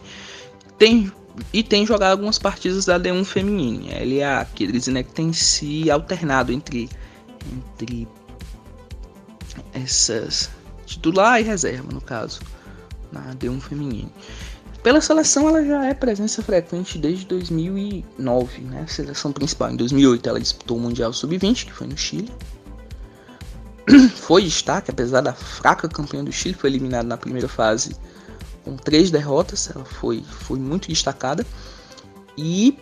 tem, 0.77 1.11
e 1.53 1.63
tem 1.63 1.85
jogado 1.85 2.11
algumas 2.11 2.39
partidas 2.39 2.85
da 2.85 2.99
D1 2.99 3.23
feminino. 3.25 3.87
Ela 3.91 4.13
é 4.13 4.23
a 4.23 4.45
Kedrizina 4.45 5.03
que 5.03 5.11
tem 5.11 5.31
se 5.31 5.89
alternado 5.91 6.51
entre, 6.51 6.89
entre 7.51 8.07
essas 9.73 10.49
titular 10.85 11.39
e 11.39 11.43
reserva, 11.43 11.91
no 11.91 12.01
caso, 12.01 12.41
na 13.11 13.33
D1 13.35 13.61
feminino. 13.61 14.11
Pela 14.83 14.99
seleção, 14.99 15.47
ela 15.47 15.63
já 15.63 15.85
é 15.85 15.93
presença 15.93 16.41
frequente 16.41 16.97
desde 16.97 17.25
2009, 17.27 18.61
né? 18.61 18.81
A 18.81 18.87
seleção 18.87 19.31
principal. 19.31 19.71
Em 19.71 19.75
2008, 19.75 20.27
ela 20.27 20.39
disputou 20.39 20.77
o 20.77 20.79
Mundial 20.79 21.13
Sub-20, 21.13 21.65
que 21.65 21.71
foi 21.71 21.85
no 21.85 21.95
Chile. 21.95 22.31
foi 24.15 24.43
destaque, 24.43 24.91
apesar 24.91 25.21
da 25.21 25.33
fraca 25.33 25.87
campanha 25.87 26.23
do 26.23 26.31
Chile, 26.31 26.53
foi 26.53 26.69
eliminado 26.69 27.07
na 27.07 27.17
primeira 27.17 27.47
fase 27.47 27.95
com 28.63 28.75
três 28.75 29.09
derrotas, 29.09 29.69
ela 29.73 29.85
foi, 29.85 30.23
foi 30.23 30.59
muito 30.59 30.87
destacada 30.87 31.45
e 32.37 32.77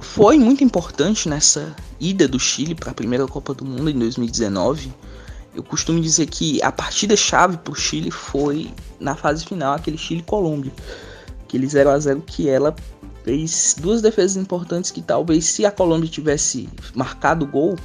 foi 0.00 0.38
muito 0.38 0.62
importante 0.62 1.28
nessa 1.28 1.74
ida 2.00 2.28
do 2.28 2.38
Chile 2.38 2.74
para 2.74 2.90
a 2.90 2.94
primeira 2.94 3.26
Copa 3.26 3.54
do 3.54 3.64
Mundo 3.64 3.90
em 3.90 3.98
2019. 3.98 4.92
Eu 5.54 5.62
costumo 5.62 6.00
dizer 6.00 6.26
que 6.26 6.62
a 6.62 6.70
partida 6.70 7.16
chave 7.16 7.56
para 7.56 7.72
o 7.72 7.76
Chile 7.76 8.10
foi 8.10 8.72
na 9.00 9.16
fase 9.16 9.44
final, 9.44 9.74
aquele 9.74 9.98
Chile-Colômbia, 9.98 10.72
aquele 11.42 11.66
0 11.66 11.90
a 11.90 11.98
0 11.98 12.22
que 12.22 12.48
ela 12.48 12.74
fez 13.24 13.74
duas 13.78 14.00
defesas 14.00 14.36
importantes 14.36 14.90
que 14.90 15.02
talvez 15.02 15.44
se 15.46 15.66
a 15.66 15.70
Colômbia 15.70 16.08
tivesse 16.08 16.68
marcado 16.94 17.44
o 17.44 17.48
gol, 17.48 17.76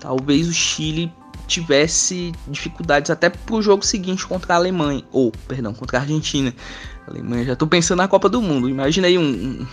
talvez 0.00 0.48
o 0.48 0.52
Chile 0.52 1.12
tivesse 1.46 2.32
dificuldades 2.48 3.10
até 3.10 3.28
pro 3.28 3.60
jogo 3.60 3.84
seguinte 3.84 4.26
contra 4.26 4.54
a 4.54 4.56
Alemanha, 4.56 5.04
ou, 5.12 5.32
perdão, 5.46 5.74
contra 5.74 5.98
a 5.98 6.00
Argentina. 6.00 6.54
A 7.06 7.10
Alemanha, 7.10 7.44
já 7.44 7.56
tô 7.56 7.66
pensando 7.66 7.98
na 7.98 8.08
Copa 8.08 8.28
do 8.28 8.40
Mundo. 8.40 8.68
Imagina 8.68 9.06
aí 9.06 9.18
um, 9.18 9.22
um, 9.22 9.66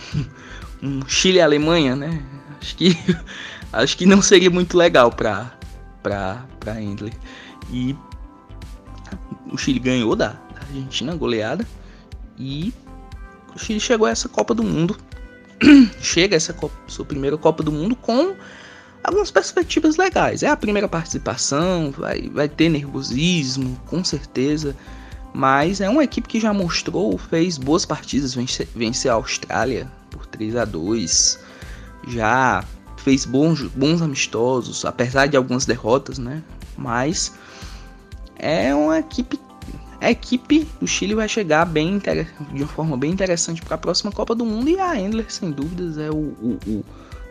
um 0.82 1.08
Chile 1.08 1.38
e 1.38 1.40
Alemanha, 1.40 1.96
né? 1.96 2.22
Acho 2.60 2.76
que 2.76 2.96
acho 3.72 3.96
que 3.96 4.06
não 4.06 4.20
seria 4.20 4.50
muito 4.50 4.76
legal 4.76 5.10
para 5.10 5.52
para 6.02 6.44
para 6.60 6.80
Endler. 6.80 7.14
E 7.70 7.96
o 9.50 9.56
Chile 9.56 9.78
ganhou 9.78 10.14
da, 10.14 10.28
da 10.28 10.60
Argentina 10.60 11.14
goleada 11.14 11.66
e 12.38 12.72
o 13.54 13.58
Chile 13.58 13.80
chegou 13.80 14.06
a 14.06 14.10
essa 14.10 14.28
Copa 14.28 14.54
do 14.54 14.62
Mundo. 14.62 14.96
Chega 16.00 16.36
essa 16.36 16.52
Copa, 16.52 16.74
sua 16.88 17.04
primeira 17.04 17.36
Copa 17.36 17.62
do 17.62 17.70
Mundo 17.70 17.94
com 17.94 18.34
algumas 19.02 19.30
perspectivas 19.30 19.96
legais. 19.96 20.42
É 20.42 20.48
a 20.48 20.56
primeira 20.56 20.88
participação, 20.88 21.90
vai, 21.90 22.28
vai 22.28 22.48
ter 22.48 22.68
nervosismo, 22.68 23.80
com 23.86 24.04
certeza. 24.04 24.76
Mas 25.34 25.80
é 25.80 25.88
uma 25.88 26.04
equipe 26.04 26.28
que 26.28 26.40
já 26.40 26.52
mostrou, 26.52 27.16
fez 27.16 27.56
boas 27.56 27.86
partidas, 27.86 28.34
vence, 28.34 28.68
vence 28.74 29.08
a 29.08 29.14
Austrália 29.14 29.90
por 30.10 30.26
3 30.26 30.56
a 30.56 30.64
2 30.64 31.38
Já 32.08 32.64
fez 32.98 33.24
bons, 33.24 33.62
bons 33.62 34.02
amistosos, 34.02 34.84
apesar 34.84 35.26
de 35.26 35.36
algumas 35.36 35.64
derrotas, 35.64 36.18
né? 36.18 36.42
Mas 36.76 37.32
é 38.36 38.74
uma 38.74 38.98
equipe. 38.98 39.40
A 40.00 40.10
equipe 40.10 40.68
do 40.80 40.86
Chile 40.86 41.14
vai 41.14 41.28
chegar 41.28 41.64
bem 41.64 41.98
de 41.98 42.62
uma 42.62 42.66
forma 42.66 42.96
bem 42.96 43.12
interessante 43.12 43.62
para 43.62 43.76
a 43.76 43.78
próxima 43.78 44.10
Copa 44.10 44.34
do 44.34 44.44
Mundo 44.44 44.68
e 44.68 44.78
a 44.78 45.00
Endler, 45.00 45.32
sem 45.32 45.50
dúvidas, 45.52 45.96
é 45.96 46.10
o, 46.10 46.14
o, 46.14 46.58
o 46.66 46.84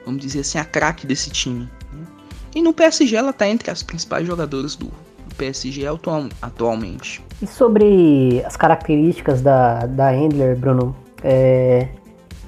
vamos 0.06 0.22
dizer 0.22 0.42
assim, 0.42 0.58
a 0.58 0.66
craque 0.66 1.06
desse 1.06 1.30
time. 1.30 1.70
Né? 1.92 2.06
E 2.56 2.62
no 2.62 2.74
PSG 2.74 3.16
ela 3.16 3.32
está 3.32 3.48
entre 3.48 3.72
as 3.72 3.84
principais 3.84 4.26
jogadoras 4.26 4.76
do 4.76 4.92
PSG 5.38 5.88
atual, 5.88 6.30
atualmente. 6.42 7.24
E 7.42 7.48
sobre 7.48 8.44
as 8.46 8.56
características 8.56 9.42
da, 9.42 9.86
da 9.86 10.16
Endler, 10.16 10.56
Bruno, 10.56 10.96
é, 11.24 11.88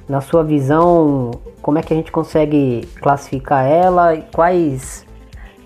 na 0.07 0.21
sua 0.21 0.43
visão, 0.43 1.31
como 1.61 1.79
é 1.79 1.81
que 1.81 1.93
a 1.93 1.95
gente 1.95 2.11
consegue 2.11 2.87
classificar 3.01 3.65
ela 3.65 4.15
e 4.15 4.21
quais 4.33 5.05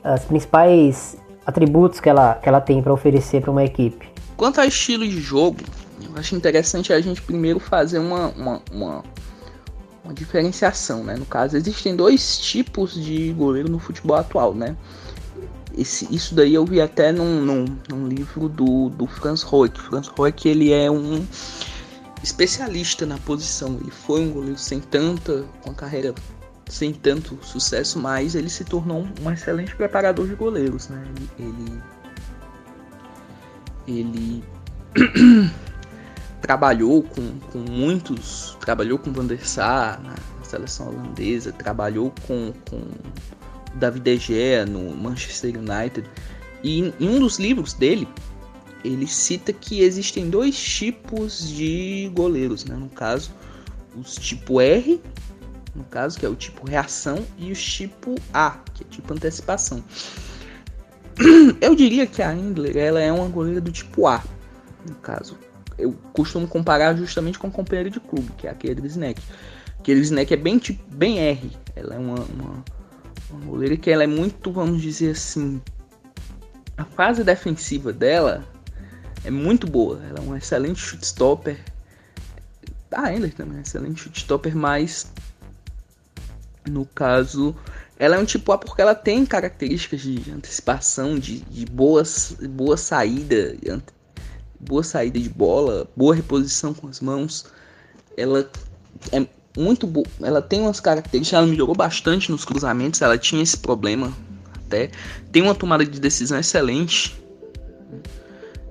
as 0.04 0.23
principais 0.23 1.17
atributos 1.45 2.00
que 2.00 2.08
ela, 2.08 2.36
que 2.36 2.47
ela 2.47 2.62
tem 2.62 2.82
para 2.82 2.93
oferecer 2.93 3.41
para 3.41 3.52
uma 3.52 3.63
equipe? 3.63 4.08
Quanto 4.36 4.62
ao 4.62 4.67
estilo 4.67 5.06
de 5.08 5.19
jogo, 5.19 5.60
eu 6.02 6.12
acho 6.15 6.36
interessante 6.36 6.93
a 6.93 7.02
gente 7.02 7.21
primeiro 7.21 7.60
fazer 7.60 8.00
uma, 8.00 8.28
uma, 8.30 8.62
uma 8.71 9.04
uma 10.08 10.13
diferenciação, 10.13 11.04
né? 11.04 11.15
No 11.15 11.26
caso, 11.26 11.58
existem 11.58 11.96
dois 11.96 12.39
tipos 12.39 12.93
de 12.93 13.34
goleiro 13.34 13.70
no 13.70 13.78
futebol 13.78 14.15
atual, 14.15 14.56
né? 14.56 14.76
Esse, 15.78 16.08
isso 16.13 16.34
daí 16.34 16.54
eu 16.54 16.65
vi 16.65 16.82
até 16.82 17.12
num, 17.12 17.41
num, 17.41 17.65
num 17.89 18.08
livro 18.08 18.50
do, 18.50 18.89
do 18.89 19.06
Franz 19.06 19.43
Roek. 19.43 19.80
Franz 19.80 20.08
Roek, 20.08 20.48
ele 20.48 20.72
é 20.72 20.89
um 20.89 21.26
especialista 22.24 23.06
na 23.06 23.17
posição. 23.20 23.78
Ele 23.80 23.91
foi 23.91 24.22
um 24.22 24.32
goleiro 24.32 24.58
sem 24.58 24.80
tanta, 24.80 25.46
com 25.62 25.72
a 25.72 25.74
carreira 25.74 26.15
sem 26.67 26.93
tanto 26.93 27.38
sucesso, 27.43 28.00
mas 28.00 28.34
ele 28.34 28.50
se 28.50 28.65
tornou 28.65 29.08
um 29.22 29.32
excelente 29.32 29.76
preparador 29.76 30.28
de 30.28 30.36
goleiros, 30.36 30.89
né? 30.89 31.06
Ele, 31.38 31.82
ele, 33.88 34.43
ele 34.96 35.52
trabalhou 36.41 37.04
com, 37.04 37.39
com 37.52 37.60
muitos, 37.60 38.58
trabalhou 38.60 38.97
com 38.97 39.12
Van 39.12 39.26
der 39.26 39.45
Sar 39.45 40.02
na 40.02 40.15
seleção 40.43 40.89
holandesa, 40.89 41.52
trabalhou 41.52 42.13
com, 42.26 42.54
com 42.69 42.82
David 43.76 44.04
De 44.04 44.17
Gea 44.17 44.65
no 44.65 44.95
Manchester 44.95 45.56
United. 45.58 46.08
E 46.63 46.80
em, 46.80 46.93
um 47.00 47.19
dos 47.19 47.38
livros 47.38 47.73
dele, 47.73 48.08
ele 48.84 49.08
cita 49.08 49.52
que 49.52 49.82
existem 49.82 50.30
dois 50.30 50.58
tipos 50.58 51.50
de 51.50 52.12
goleiros, 52.13 52.65
né? 52.65 52.76
no 52.76 52.89
caso, 52.89 53.32
os 53.95 54.15
tipo 54.15 54.62
R, 54.62 55.02
no 55.76 55.84
caso, 55.86 56.17
que 56.19 56.26
é 56.26 56.30
o 56.30 56.36
tipo 56.36 56.67
reação, 56.67 57.26
e 57.38 57.52
os 57.52 57.63
tipo 57.63 58.15
A, 58.34 58.60
que 58.73 58.84
é 58.84 58.88
tipo 58.88 59.13
antecipação. 59.13 59.84
Eu 61.62 61.76
diria 61.76 62.08
que 62.08 62.21
a 62.21 62.34
Endler 62.34 62.78
ela 62.78 63.00
é 63.00 63.12
uma 63.12 63.28
goleira 63.28 63.60
do 63.60 63.71
tipo 63.71 64.08
A, 64.08 64.23
no 64.88 64.95
caso 64.95 65.38
eu 65.77 65.93
costumo 66.13 66.47
comparar 66.47 66.95
justamente 66.95 67.37
com 67.37 67.47
o 67.47 67.51
companheiro 67.51 67.89
de 67.89 67.99
clube, 67.99 68.31
que 68.37 68.47
é 68.47 68.49
aquele 68.49 68.85
Snack. 68.87 69.21
Aquele 69.79 70.01
Snack 70.01 70.33
é 70.33 70.37
bem 70.37 70.57
tipo, 70.57 70.83
bem 70.93 71.19
R. 71.19 71.51
Ela 71.75 71.95
é 71.95 71.97
uma, 71.97 72.19
uma, 72.19 72.65
uma 73.29 73.45
goleira 73.45 73.77
que 73.77 73.89
ela 73.89 74.03
é 74.03 74.07
muito, 74.07 74.51
vamos 74.51 74.81
dizer 74.81 75.11
assim, 75.11 75.61
a 76.77 76.83
fase 76.83 77.23
defensiva 77.23 77.93
dela 77.93 78.43
é 79.23 79.31
muito 79.31 79.67
boa. 79.67 80.01
Ela 80.09 80.19
é 80.19 80.21
um 80.21 80.35
excelente 80.35 80.79
chute 80.79 81.05
stopper. 81.05 81.59
A 82.91 83.13
Ender 83.13 83.33
também 83.33 83.57
é 83.57 83.59
um 83.59 83.61
excelente 83.61 84.01
chute 84.01 84.19
stopper, 84.19 84.55
mas 84.55 85.11
no 86.67 86.85
caso 86.85 87.55
ela 87.99 88.15
é 88.15 88.19
um 88.19 88.25
tipo 88.25 88.51
A 88.51 88.57
porque 88.57 88.81
ela 88.81 88.93
tem 88.93 89.25
características 89.25 90.01
de 90.01 90.31
antecipação, 90.31 91.17
de, 91.17 91.39
de 91.41 91.65
boas, 91.65 92.35
boa 92.49 92.77
saída, 92.77 93.55
boa 94.60 94.84
saída 94.84 95.20
de 95.20 95.30
bola, 95.30 95.88
boa 95.96 96.15
reposição 96.15 96.74
com 96.74 96.88
as 96.88 97.00
mãos. 97.00 97.46
Ela 98.15 98.50
é 99.12 99.26
muito 99.58 99.88
boa, 99.88 100.06
ela 100.22 100.41
tem 100.41 100.62
umas 100.62 100.80
características, 100.80 101.38
ela 101.38 101.48
melhorou 101.48 101.76
bastante 101.76 102.32
nos 102.32 102.46
cruzamentos, 102.46 103.02
ela 103.02 103.17
tinha 103.17 103.41
esse 103.41 103.58
problema 103.58 104.13
até. 104.56 104.91
Tem 105.32 105.41
uma 105.41 105.56
tomada 105.56 105.86
de 105.86 106.00
decisão 106.00 106.39
excelente. 106.39 107.15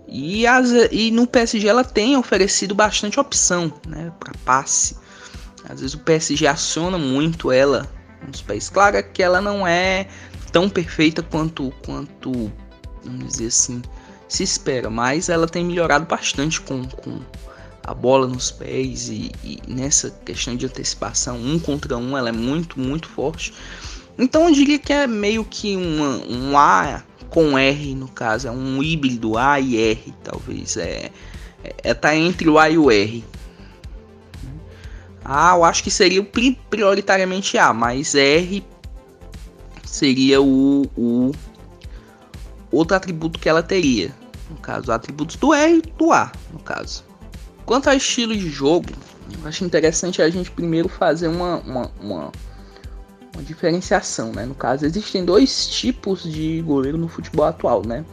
E, 0.08 0.46
as, 0.46 0.70
e 0.92 1.10
no 1.10 1.26
PSG 1.26 1.66
ela 1.66 1.84
tem 1.84 2.16
oferecido 2.16 2.74
bastante 2.74 3.18
opção 3.18 3.72
né, 3.86 4.12
para 4.20 4.32
passe. 4.44 4.96
Às 5.68 5.80
vezes 5.80 5.94
o 5.94 5.98
PSG 5.98 6.46
aciona 6.46 6.96
muito 6.96 7.50
ela 7.50 7.90
nos 8.26 8.40
pés. 8.40 8.68
Claro 8.68 9.02
que 9.12 9.22
ela 9.22 9.40
não 9.40 9.66
é 9.66 10.06
tão 10.52 10.70
perfeita 10.70 11.22
quanto, 11.22 11.72
quanto 11.84 12.52
vamos 13.04 13.32
dizer 13.32 13.48
assim, 13.48 13.82
se 14.28 14.42
espera, 14.42 14.90
mas 14.90 15.28
ela 15.28 15.46
tem 15.46 15.64
melhorado 15.64 16.06
bastante 16.06 16.60
com, 16.60 16.84
com 16.84 17.20
a 17.82 17.94
bola 17.94 18.26
nos 18.26 18.50
pés 18.50 19.08
e, 19.08 19.30
e, 19.44 19.60
nessa 19.68 20.10
questão 20.24 20.56
de 20.56 20.66
antecipação, 20.66 21.36
um 21.36 21.58
contra 21.58 21.96
um, 21.96 22.16
ela 22.16 22.28
é 22.30 22.32
muito, 22.32 22.78
muito 22.80 23.08
forte. 23.08 23.54
Então 24.18 24.48
eu 24.48 24.54
diria 24.54 24.78
que 24.78 24.92
é 24.92 25.06
meio 25.06 25.44
que 25.44 25.76
uma, 25.76 26.16
um 26.26 26.58
A 26.58 27.04
com 27.28 27.58
R 27.58 27.94
no 27.94 28.08
caso, 28.08 28.48
é 28.48 28.50
um 28.50 28.82
híbrido 28.82 29.36
A 29.36 29.60
e 29.60 29.76
R, 29.76 30.14
talvez. 30.24 30.76
É, 30.76 31.10
é, 31.62 31.74
é 31.82 31.94
tá 31.94 32.16
entre 32.16 32.48
o 32.48 32.58
A 32.58 32.68
e 32.68 32.78
o 32.78 32.90
R. 32.90 33.24
A 35.24 35.54
eu 35.56 35.64
acho 35.64 35.82
que 35.82 35.90
seria 35.90 36.24
prioritariamente 36.70 37.58
A, 37.58 37.72
mas 37.72 38.14
R 38.14 38.64
seria 39.84 40.40
o, 40.40 40.90
o 40.96 41.32
outro 42.70 42.96
atributo 42.96 43.38
que 43.38 43.48
ela 43.48 43.62
teria. 43.62 44.14
No 44.50 44.56
caso, 44.56 44.92
atributos 44.92 45.36
do 45.36 45.52
R 45.52 45.78
e 45.78 45.82
do 45.82 46.12
A, 46.12 46.30
no 46.52 46.60
caso. 46.60 47.04
Quanto 47.64 47.88
ao 47.88 47.96
estilo 47.96 48.36
de 48.36 48.48
jogo, 48.48 48.90
eu 49.32 49.48
acho 49.48 49.64
interessante 49.64 50.22
a 50.22 50.30
gente 50.30 50.50
primeiro 50.50 50.88
fazer 50.88 51.26
uma, 51.26 51.56
uma, 51.58 51.90
uma, 52.00 52.32
uma 53.34 53.42
diferenciação, 53.42 54.32
né? 54.32 54.46
No 54.46 54.54
caso, 54.54 54.86
existem 54.86 55.24
dois 55.24 55.66
tipos 55.66 56.22
de 56.22 56.62
goleiro 56.62 56.96
no 56.96 57.08
futebol 57.08 57.44
atual, 57.44 57.84
né? 57.84 58.04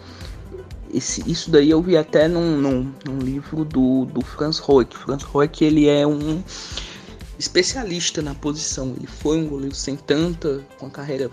Esse, 0.92 1.30
isso 1.30 1.52
daí 1.52 1.70
eu 1.70 1.82
vi 1.82 1.98
até 1.98 2.28
num, 2.28 2.58
num, 2.58 2.92
num 3.06 3.20
livro 3.20 3.63
do, 3.63 4.06
do 4.06 4.22
Franz 4.22 4.58
Roek. 4.60 4.96
Franz 4.98 5.24
Roek, 5.24 5.63
ele 5.63 5.88
é 5.88 6.06
um 6.06 6.44
especialista 7.38 8.22
na 8.22 8.34
posição. 8.36 8.94
Ele 8.98 9.08
foi 9.08 9.38
um 9.38 9.48
goleiro 9.48 9.76
sem 9.76 9.96
tanta, 9.96 10.62
com 10.78 10.88
a 10.88 10.89
carreira 10.89 11.30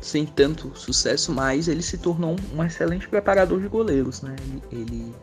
sem 0.00 0.24
tanto 0.24 0.72
sucesso, 0.74 1.32
mas 1.32 1.68
ele 1.68 1.82
se 1.82 1.98
tornou 1.98 2.36
um 2.54 2.64
excelente 2.64 3.06
preparador 3.08 3.60
de 3.60 3.68
goleiros, 3.68 4.22
né? 4.22 4.34
Ele, 4.72 5.14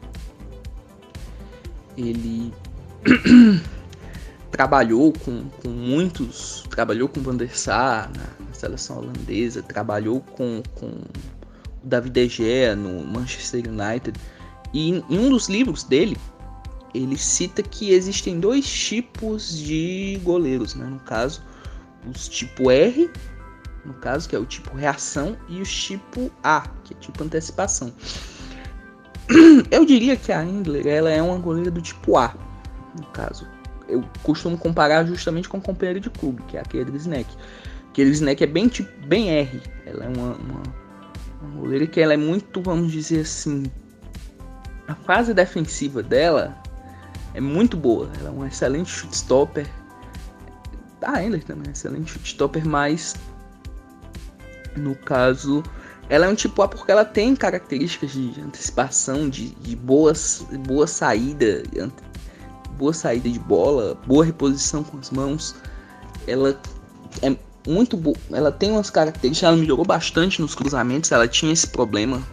ele, 1.98 2.54
ele 3.06 3.62
trabalhou 4.52 5.12
com, 5.14 5.50
com 5.62 5.70
muitos, 5.70 6.64
trabalhou 6.70 7.10
com 7.10 7.22
Van 7.22 7.36
der 7.36 7.58
Sar 7.58 8.12
na, 8.16 8.38
seleção 8.58 8.98
holandesa, 8.98 9.62
trabalhou 9.62 10.20
com, 10.20 10.64
com 10.76 10.92
David 11.84 12.14
De 12.14 12.28
Gea 12.28 12.76
no 12.76 13.04
Manchester 13.06 13.64
United. 13.68 14.20
E 14.74 14.90
em 14.90 15.04
um 15.10 15.30
dos 15.30 15.48
livros 15.48 15.84
dele, 15.84 16.18
ele 16.94 17.18
cita 17.18 17.62
que 17.62 17.92
existem 17.92 18.40
dois 18.40 18.68
tipos 18.68 19.58
de 19.58 20.20
goleiros, 20.24 20.76
né? 20.76 20.86
No 20.86 21.00
caso, 21.00 21.42
os 22.10 22.28
tipo 22.28 22.72
R, 22.72 23.10
no 23.88 23.94
caso, 23.94 24.28
que 24.28 24.36
é 24.36 24.40
o 24.40 24.46
tipo 24.46 24.76
reação, 24.76 25.38
e 25.48 25.62
os 25.62 25.74
tipo 25.74 26.30
A, 26.44 26.68
que 26.84 26.94
é 26.94 26.98
tipo 26.98 27.24
antecipação. 27.24 27.92
Eu 29.72 29.86
diria 29.86 30.18
que 30.18 30.32
a 30.32 30.44
Endler 30.44 30.86
ela 30.86 31.10
é 31.10 31.22
uma 31.22 31.38
goleira 31.38 31.72
do 31.72 31.82
tipo 31.82 32.18
A, 32.18 32.36
no 33.00 33.06
caso. 33.08 33.48
Eu 33.88 34.04
costumo 34.22 34.58
comparar 34.58 35.06
justamente 35.06 35.48
com 35.48 35.58
o 35.58 35.62
companheiro 35.62 36.02
de 36.02 36.10
clube, 36.10 36.44
que 36.44 36.58
é 36.58 36.60
aquele 36.60 36.96
Snack. 36.98 37.34
Aquele 37.90 38.12
Snack 38.12 38.44
é 38.44 38.48
bem 38.48 38.68
tipo, 38.68 39.08
bem 39.08 39.30
R. 39.30 39.62
Ela 39.86 40.04
é 40.04 40.08
uma, 40.10 40.34
uma, 40.36 40.64
uma 41.42 41.62
goleira 41.62 41.88
que 41.88 42.02
ela 42.02 42.14
é 42.14 42.18
muito, 42.18 42.62
vamos 42.62 42.92
dizer 42.92 43.22
assim, 43.22 43.64
a 44.88 44.96
fase 44.96 45.34
defensiva 45.34 46.04
dela 46.04 46.58
é 47.34 47.40
muito 47.40 47.78
boa. 47.78 48.10
Ela 48.20 48.30
é 48.30 48.32
um 48.32 48.46
excelente 48.46 48.90
shotstopper. 48.90 49.68
A 51.02 51.24
Endler 51.24 51.44
também 51.44 51.68
é 51.68 51.70
um 51.70 51.72
excelente 51.72 52.12
shotstopper, 52.12 52.68
mas 52.68 53.16
no 54.78 54.96
caso 54.96 55.64
ela 56.10 56.26
é 56.26 56.30
um 56.30 56.36
tipo 56.36 56.62
A 56.62 56.68
porque 56.68 56.92
ela 56.92 57.04
tem 57.04 57.36
características 57.36 58.12
de 58.12 58.40
antecipação, 58.42 59.30
de, 59.30 59.50
de 59.56 59.76
boas, 59.76 60.46
boa 60.66 60.88
saída, 60.88 61.64
boa 62.78 62.94
saída 62.94 63.30
de 63.30 63.40
bola, 63.40 63.98
boa 64.06 64.24
reposição 64.24 64.84
com 64.84 64.98
as 64.98 65.12
mãos. 65.12 65.56
Ela 66.26 66.60
é 67.22 67.36
muito 67.68 67.98
boa, 67.98 68.16
ela 68.32 68.52
tem 68.52 68.72
umas 68.72 68.90
características, 68.90 69.50
ela 69.50 69.58
melhorou 69.58 69.84
bastante 69.84 70.42
nos 70.42 70.56
cruzamentos, 70.56 71.12
ela 71.12 71.28
tinha 71.28 71.52
esse 71.52 71.68
problema 71.68 72.26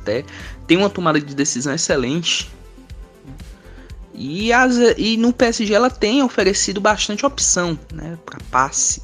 até. 0.00 0.24
Tem 0.66 0.76
uma 0.76 0.90
tomada 0.90 1.18
de 1.18 1.34
decisão 1.34 1.72
excelente. 1.72 2.50
E, 4.14 4.52
as, 4.52 4.76
e 4.98 5.16
no 5.16 5.32
PSG 5.32 5.72
ela 5.72 5.88
tem 5.88 6.22
oferecido 6.22 6.82
bastante 6.82 7.24
opção 7.24 7.78
né, 7.92 8.18
para 8.26 8.38
passe. 8.50 9.02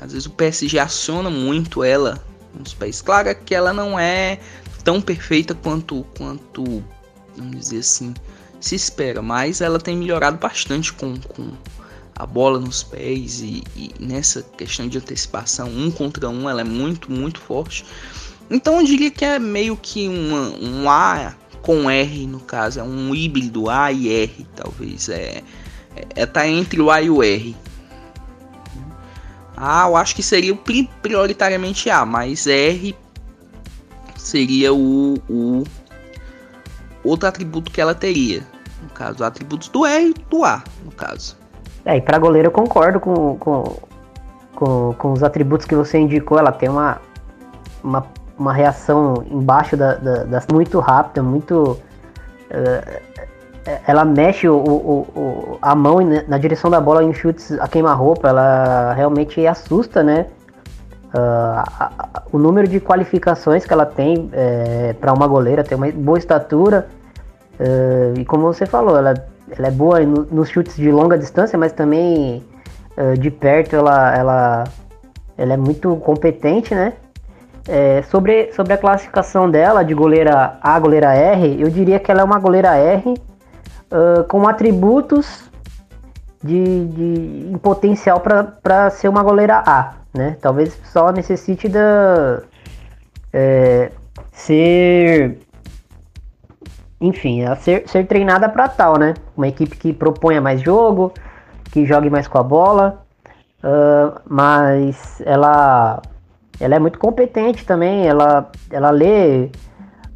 Às 0.00 0.12
vezes 0.12 0.26
o 0.26 0.30
PSG 0.30 0.78
aciona 0.78 1.30
muito 1.30 1.82
ela 1.82 2.22
nos 2.54 2.74
pés. 2.74 3.02
Claro 3.02 3.34
que 3.44 3.54
ela 3.54 3.72
não 3.72 3.98
é 3.98 4.38
tão 4.84 5.00
perfeita 5.00 5.54
quanto, 5.54 6.04
quanto 6.16 6.82
vamos 7.36 7.58
dizer 7.58 7.80
assim, 7.80 8.14
se 8.60 8.74
espera, 8.74 9.22
mas 9.22 9.60
ela 9.60 9.78
tem 9.78 9.96
melhorado 9.96 10.38
bastante 10.38 10.92
com, 10.92 11.16
com 11.16 11.52
a 12.14 12.26
bola 12.26 12.58
nos 12.58 12.82
pés 12.82 13.40
e, 13.40 13.62
e, 13.76 13.94
nessa 14.00 14.42
questão 14.42 14.88
de 14.88 14.98
antecipação, 14.98 15.68
um 15.68 15.90
contra 15.90 16.28
um, 16.28 16.48
ela 16.48 16.62
é 16.62 16.64
muito, 16.64 17.10
muito 17.10 17.40
forte. 17.40 17.84
Então 18.50 18.80
eu 18.80 18.86
diria 18.86 19.10
que 19.10 19.24
é 19.24 19.38
meio 19.38 19.76
que 19.76 20.08
uma, 20.08 20.48
um 20.58 20.90
A 20.90 21.34
com 21.62 21.90
R 21.90 22.26
no 22.26 22.40
caso, 22.40 22.80
é 22.80 22.82
um 22.82 23.14
híbrido 23.14 23.68
A 23.68 23.92
e 23.92 24.08
R, 24.08 24.46
talvez. 24.56 25.08
É, 25.08 25.42
é, 25.94 26.22
é 26.22 26.26
tá 26.26 26.48
entre 26.48 26.80
o 26.80 26.90
A 26.90 27.00
e 27.02 27.10
o 27.10 27.22
R. 27.22 27.54
A 29.60 29.88
eu 29.88 29.96
acho 29.96 30.14
que 30.14 30.22
seria 30.22 30.52
o 30.52 30.56
prioritariamente 31.02 31.90
A, 31.90 32.06
mas 32.06 32.46
R 32.46 32.94
seria 34.16 34.72
o, 34.72 35.14
o 35.28 35.64
outro 37.02 37.28
atributo 37.28 37.70
que 37.70 37.80
ela 37.80 37.94
teria. 37.94 38.46
No 38.82 38.88
caso, 38.90 39.24
atributos 39.24 39.68
do 39.68 39.84
R 39.84 40.10
e 40.10 40.14
do 40.30 40.44
A, 40.44 40.62
no 40.84 40.92
caso. 40.92 41.36
É, 41.84 41.96
e 41.96 42.00
para 42.00 42.18
goleiro 42.18 42.48
eu 42.48 42.52
concordo 42.52 43.00
com, 43.00 43.36
com, 43.38 43.76
com, 44.54 44.94
com, 44.94 45.12
os 45.12 45.22
atributos 45.22 45.66
que 45.66 45.74
você 45.74 45.98
indicou. 45.98 46.38
Ela 46.38 46.52
tem 46.52 46.68
uma, 46.68 47.00
uma, 47.82 48.06
uma 48.38 48.52
reação 48.52 49.24
embaixo 49.28 49.76
da, 49.76 49.94
da, 49.94 50.24
da 50.24 50.42
muito 50.52 50.78
rápida, 50.78 51.22
muito. 51.22 51.80
Uh, 52.50 53.08
ela 53.86 54.04
mexe 54.04 54.48
o, 54.48 54.56
o, 54.56 55.06
o, 55.14 55.58
a 55.60 55.74
mão 55.74 55.98
na 56.26 56.38
direção 56.38 56.70
da 56.70 56.80
bola 56.80 57.04
em 57.04 57.12
chutes 57.12 57.52
a 57.52 57.68
queima-roupa, 57.68 58.28
ela 58.28 58.92
realmente 58.94 59.46
assusta, 59.46 60.02
né? 60.02 60.26
Uh, 61.08 61.64
a, 61.78 61.92
a, 61.98 62.22
o 62.30 62.38
número 62.38 62.68
de 62.68 62.80
qualificações 62.80 63.64
que 63.64 63.72
ela 63.72 63.86
tem 63.86 64.28
é, 64.32 64.94
para 65.00 65.12
uma 65.12 65.26
goleira, 65.26 65.64
tem 65.64 65.76
uma 65.76 65.90
boa 65.90 66.18
estatura, 66.18 66.86
uh, 67.58 68.18
e 68.18 68.24
como 68.26 68.42
você 68.42 68.66
falou, 68.66 68.96
ela, 68.96 69.14
ela 69.50 69.68
é 69.68 69.70
boa 69.70 70.00
no, 70.00 70.26
nos 70.30 70.50
chutes 70.50 70.76
de 70.76 70.90
longa 70.90 71.16
distância, 71.16 71.58
mas 71.58 71.72
também 71.72 72.44
uh, 72.96 73.18
de 73.18 73.30
perto 73.30 73.74
ela, 73.74 74.14
ela, 74.16 74.64
ela 75.36 75.54
é 75.54 75.56
muito 75.56 75.96
competente, 75.96 76.74
né? 76.74 76.92
É, 77.66 78.00
sobre, 78.10 78.50
sobre 78.54 78.72
a 78.72 78.78
classificação 78.78 79.50
dela 79.50 79.82
de 79.82 79.92
goleira 79.92 80.58
A, 80.62 80.78
goleira 80.78 81.14
R, 81.14 81.60
eu 81.60 81.68
diria 81.68 81.98
que 81.98 82.10
ela 82.10 82.22
é 82.22 82.24
uma 82.24 82.38
goleira 82.38 82.74
R 82.76 83.14
uh, 83.92 84.24
com 84.24 84.46
atributos 84.46 85.50
de, 86.42 86.86
de 86.86 87.50
em 87.52 87.58
potencial 87.58 88.20
para 88.20 88.90
ser 88.90 89.08
uma 89.08 89.22
goleira 89.22 89.62
A, 89.66 89.94
né? 90.14 90.36
Talvez 90.40 90.78
só 90.84 91.10
necessite 91.10 91.68
da 91.68 92.42
é, 93.32 93.90
ser 94.32 95.38
enfim, 97.00 97.42
ser, 97.60 97.88
ser 97.88 98.06
treinada 98.06 98.48
para 98.48 98.68
tal, 98.68 98.98
né? 98.98 99.14
Uma 99.36 99.48
equipe 99.48 99.76
que 99.76 99.92
proponha 99.92 100.40
mais 100.40 100.60
jogo, 100.60 101.12
que 101.70 101.86
jogue 101.86 102.10
mais 102.10 102.26
com 102.26 102.38
a 102.38 102.42
bola, 102.42 103.04
uh, 103.62 104.20
mas 104.26 105.22
ela 105.24 106.02
ela 106.60 106.74
é 106.74 106.78
muito 106.78 106.98
competente 106.98 107.64
também, 107.64 108.06
ela, 108.06 108.50
ela 108.70 108.90
lê 108.90 109.50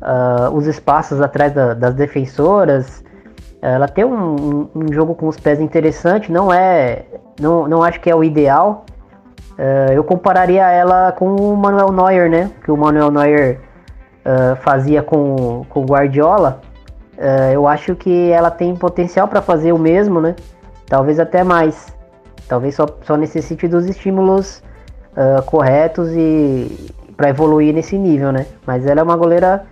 uh, 0.00 0.50
os 0.52 0.66
espaços 0.66 1.20
atrás 1.20 1.52
da, 1.52 1.74
das 1.74 1.94
defensoras, 1.94 3.04
ela 3.62 3.86
tem 3.86 4.04
um, 4.04 4.68
um, 4.74 4.92
jogo 4.92 5.14
com 5.14 5.28
os 5.28 5.38
pés 5.38 5.60
interessante, 5.60 6.32
não 6.32 6.52
é. 6.52 7.04
Não, 7.40 7.68
não 7.68 7.82
acho 7.82 8.00
que 8.00 8.10
é 8.10 8.14
o 8.14 8.24
ideal. 8.24 8.84
Uh, 9.52 9.92
eu 9.92 10.02
compararia 10.02 10.68
ela 10.68 11.12
com 11.12 11.36
o 11.36 11.56
Manuel 11.56 11.92
Neuer, 11.92 12.28
né? 12.28 12.50
Que 12.64 12.72
o 12.72 12.76
Manuel 12.76 13.12
Neuer 13.12 13.60
uh, 14.26 14.56
fazia 14.56 15.00
com, 15.00 15.64
com 15.68 15.82
o 15.82 15.84
Guardiola. 15.84 16.60
Uh, 17.16 17.52
eu 17.52 17.68
acho 17.68 17.94
que 17.94 18.30
ela 18.30 18.50
tem 18.50 18.74
potencial 18.74 19.28
para 19.28 19.40
fazer 19.40 19.72
o 19.72 19.78
mesmo, 19.78 20.20
né? 20.20 20.34
Talvez 20.86 21.20
até 21.20 21.44
mais. 21.44 21.94
Talvez 22.48 22.74
só, 22.74 22.86
só 23.02 23.16
necessite 23.16 23.68
dos 23.68 23.86
estímulos 23.86 24.62
corretos 25.46 26.08
e 26.12 26.90
para 27.16 27.28
evoluir 27.28 27.74
nesse 27.74 27.96
nível, 27.98 28.32
né? 28.32 28.46
Mas 28.66 28.86
ela 28.86 29.00
é 29.00 29.02
uma 29.02 29.16
goleira 29.16 29.64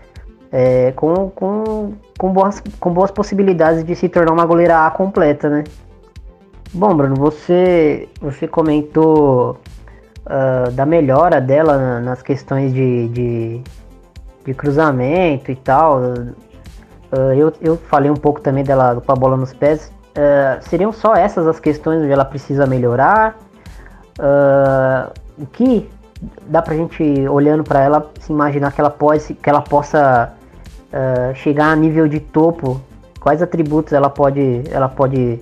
é, 0.53 0.93
com, 0.93 1.31
com, 1.31 1.93
com, 2.19 2.33
boas, 2.33 2.63
com 2.79 2.93
boas 2.93 3.11
possibilidades 3.11 3.85
de 3.85 3.95
se 3.95 4.09
tornar 4.09 4.33
uma 4.33 4.45
goleira 4.45 4.87
A 4.87 4.91
completa, 4.91 5.49
né? 5.49 5.65
Bom, 6.73 6.95
Bruno, 6.95 7.17
você, 7.17 8.09
você 8.21 8.47
comentou 8.47 9.59
uh, 10.27 10.71
da 10.73 10.87
melhora 10.87 11.41
dela 11.41 12.01
nas 12.01 12.23
questões 12.23 12.73
de, 12.73 13.09
de, 13.09 13.61
de 14.45 14.55
cruzamento 14.55 15.51
e 15.51 15.57
tal. 15.57 16.01
Uh, 16.01 17.33
eu, 17.37 17.53
eu 17.61 17.77
falei 17.77 18.11
um 18.11 18.15
pouco 18.15 18.41
também 18.41 18.63
dela 18.63 19.01
com 19.05 19.13
a 19.13 19.17
bola 19.17 19.37
nos 19.37 19.53
pés. 19.53 19.93
Uh, 20.11 20.63
seriam 20.63 20.93
só 20.93 21.15
essas 21.15 21.47
as 21.47 21.59
questões 21.59 22.03
onde 22.03 22.13
ela 22.13 22.25
precisa 22.25 22.67
melhorar? 22.67 23.37
o 25.39 25.47
que 25.47 25.89
dá 26.43 26.61
pra 26.61 26.75
gente, 26.75 27.03
olhando 27.27 27.65
para 27.65 27.81
ela, 27.81 28.11
se 28.21 28.31
imaginar 28.31 28.71
que 28.73 28.79
ela, 28.79 28.91
pode, 28.91 29.33
que 29.33 29.49
ela 29.49 29.63
possa 29.63 30.35
uh, 30.93 31.35
chegar 31.35 31.73
a 31.73 31.77
nível 31.77 32.09
de 32.09 32.21
topo, 32.21 32.81
quais 33.19 33.43
atributos 33.43 33.93
ela 33.93 34.11
pode, 34.11 34.63
ela 34.71 34.89
pode 34.89 35.41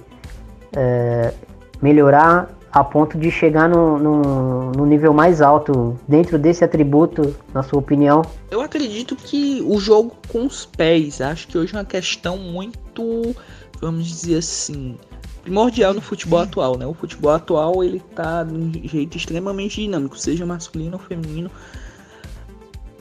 uh, 0.77 1.35
melhorar 1.81 2.51
a 2.71 2.85
ponto 2.85 3.19
de 3.19 3.31
chegar 3.31 3.69
no, 3.69 3.99
no, 3.99 4.73
no, 4.73 4.87
nível 4.87 5.13
mais 5.13 5.41
alto 5.41 5.99
dentro 6.07 6.39
desse 6.39 6.63
atributo, 6.65 7.35
na 7.53 7.63
sua 7.63 7.79
opinião? 7.79 8.23
Eu 8.51 8.61
acredito 8.61 9.17
que 9.17 9.63
o 9.67 9.79
jogo 9.79 10.13
com 10.29 10.47
os 10.47 10.67
pés, 10.67 11.21
acho 11.21 11.49
que 11.49 11.57
hoje 11.57 11.75
é 11.75 11.79
uma 11.79 11.85
questão 11.85 12.37
muito, 12.37 13.35
vamos 13.81 14.07
dizer 14.07 14.39
assim, 14.39 14.97
primordial 15.43 15.95
no 15.95 16.01
futebol 16.01 16.41
atual, 16.41 16.77
né? 16.77 16.87
O 16.87 16.93
futebol 16.93 17.33
atual 17.33 17.83
ele 17.83 18.01
tá 18.15 18.45
de 18.45 18.55
um 18.55 18.73
jeito 18.85 19.17
extremamente 19.17 19.81
dinâmico, 19.81 20.19
seja 20.19 20.45
masculino 20.45 20.95
ou 20.95 20.99
feminino 20.99 21.51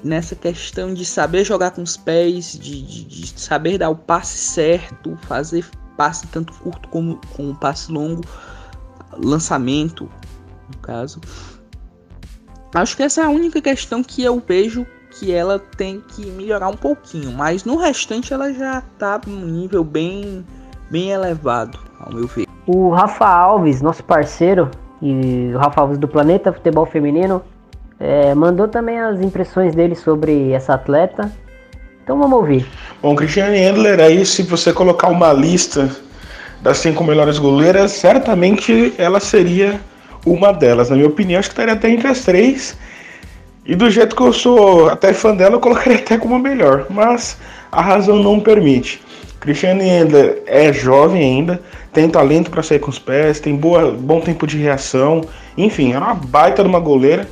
nessa 0.04 0.36
questão 0.36 0.94
de 0.94 1.06
saber 1.06 1.44
jogar 1.44 1.72
com 1.72 1.82
os 1.82 1.98
pés, 1.98 2.54
de, 2.54 2.82
de, 2.82 3.04
de, 3.04 3.40
saber 3.40 3.78
dar 3.78 3.90
o 3.90 3.96
passe 3.96 4.38
certo, 4.38 5.18
fazer 5.24 5.66
passe 5.96 6.28
tanto 6.28 6.54
curto 6.54 6.88
como 6.90 7.20
com 7.36 7.56
passe 7.56 7.92
longo, 7.92 8.24
lançamento, 9.18 10.10
no 10.72 10.78
caso. 10.82 11.20
Acho 12.74 12.96
que 12.96 13.04
essa 13.04 13.22
é 13.22 13.24
a 13.26 13.30
única 13.30 13.62
questão 13.62 14.04
que 14.04 14.24
eu 14.24 14.42
vejo 14.46 14.86
que 15.12 15.34
ela 15.34 15.58
tem 15.58 16.02
que 16.02 16.26
melhorar 16.28 16.70
um 16.70 16.76
pouquinho, 16.76 17.32
mas 17.32 17.64
no 17.64 17.78
restante 17.78 18.34
ela 18.34 18.54
já 18.54 18.80
está 18.80 19.20
num 19.26 19.46
nível 19.46 19.84
bem, 19.84 20.46
bem 20.92 21.10
elevado, 21.10 21.80
ao 22.00 22.14
meu 22.14 22.28
ver. 22.28 22.46
O 22.68 22.90
Rafa 22.92 23.26
Alves, 23.26 23.82
nosso 23.82 24.04
parceiro, 24.04 24.70
e 25.02 25.52
o 25.56 25.58
Rafa 25.58 25.82
Alves 25.82 25.98
do 25.98 26.08
Planeta 26.08 26.52
Futebol 26.52 26.86
Feminino, 26.86 27.42
é, 28.00 28.34
mandou 28.36 28.68
também 28.68 29.00
as 29.00 29.22
impressões 29.22 29.74
dele 29.74 29.96
sobre 29.96 30.52
essa 30.52 30.74
atleta. 30.74 31.32
Então 32.04 32.18
vamos 32.18 32.38
ouvir. 32.38 32.66
Bom, 33.02 33.16
Cristiane 33.16 33.58
Endler, 33.58 34.00
aí 34.00 34.26
se 34.26 34.44
você 34.44 34.72
colocar 34.72 35.08
uma 35.10 35.34
lista 35.34 35.90
das 36.62 36.78
cinco 36.78 37.04
melhores 37.04 37.38
goleiras, 37.38 37.92
certamente 37.92 38.94
ela 38.98 39.20
seria 39.20 39.80
uma 40.26 40.52
delas. 40.52 40.90
Na 40.90 40.96
minha 40.96 41.08
opinião, 41.08 41.40
acho 41.40 41.50
que 41.50 41.54
estaria 41.54 41.74
até 41.74 41.90
entre 41.90 42.08
as 42.08 42.22
três. 42.22 42.78
E 43.66 43.76
do 43.76 43.90
jeito 43.90 44.16
que 44.16 44.22
eu 44.22 44.32
sou 44.32 44.90
até 44.90 45.12
fã 45.12 45.36
dela, 45.36 45.56
eu 45.56 45.60
colocaria 45.60 45.98
até 45.98 46.18
como 46.18 46.36
a 46.36 46.40
melhor. 46.40 46.86
Mas 46.90 47.38
a 47.72 47.82
razão 47.82 48.18
não 48.18 48.40
permite. 48.40 49.02
Cristiane 49.40 49.88
Endler 49.88 50.42
é 50.46 50.74
jovem 50.74 51.22
ainda, 51.22 51.62
tem 51.94 52.10
talento 52.10 52.50
para 52.50 52.64
sair 52.64 52.80
com 52.80 52.90
os 52.90 52.98
pés, 52.98 53.40
tem 53.40 53.56
boa, 53.56 53.92
bom 53.92 54.20
tempo 54.20 54.48
de 54.48 54.58
reação. 54.58 55.22
Enfim, 55.58 55.94
é 55.94 55.98
uma 55.98 56.14
baita 56.14 56.64
de 56.64 56.70
uma 56.70 56.80
goleira. 56.80 57.28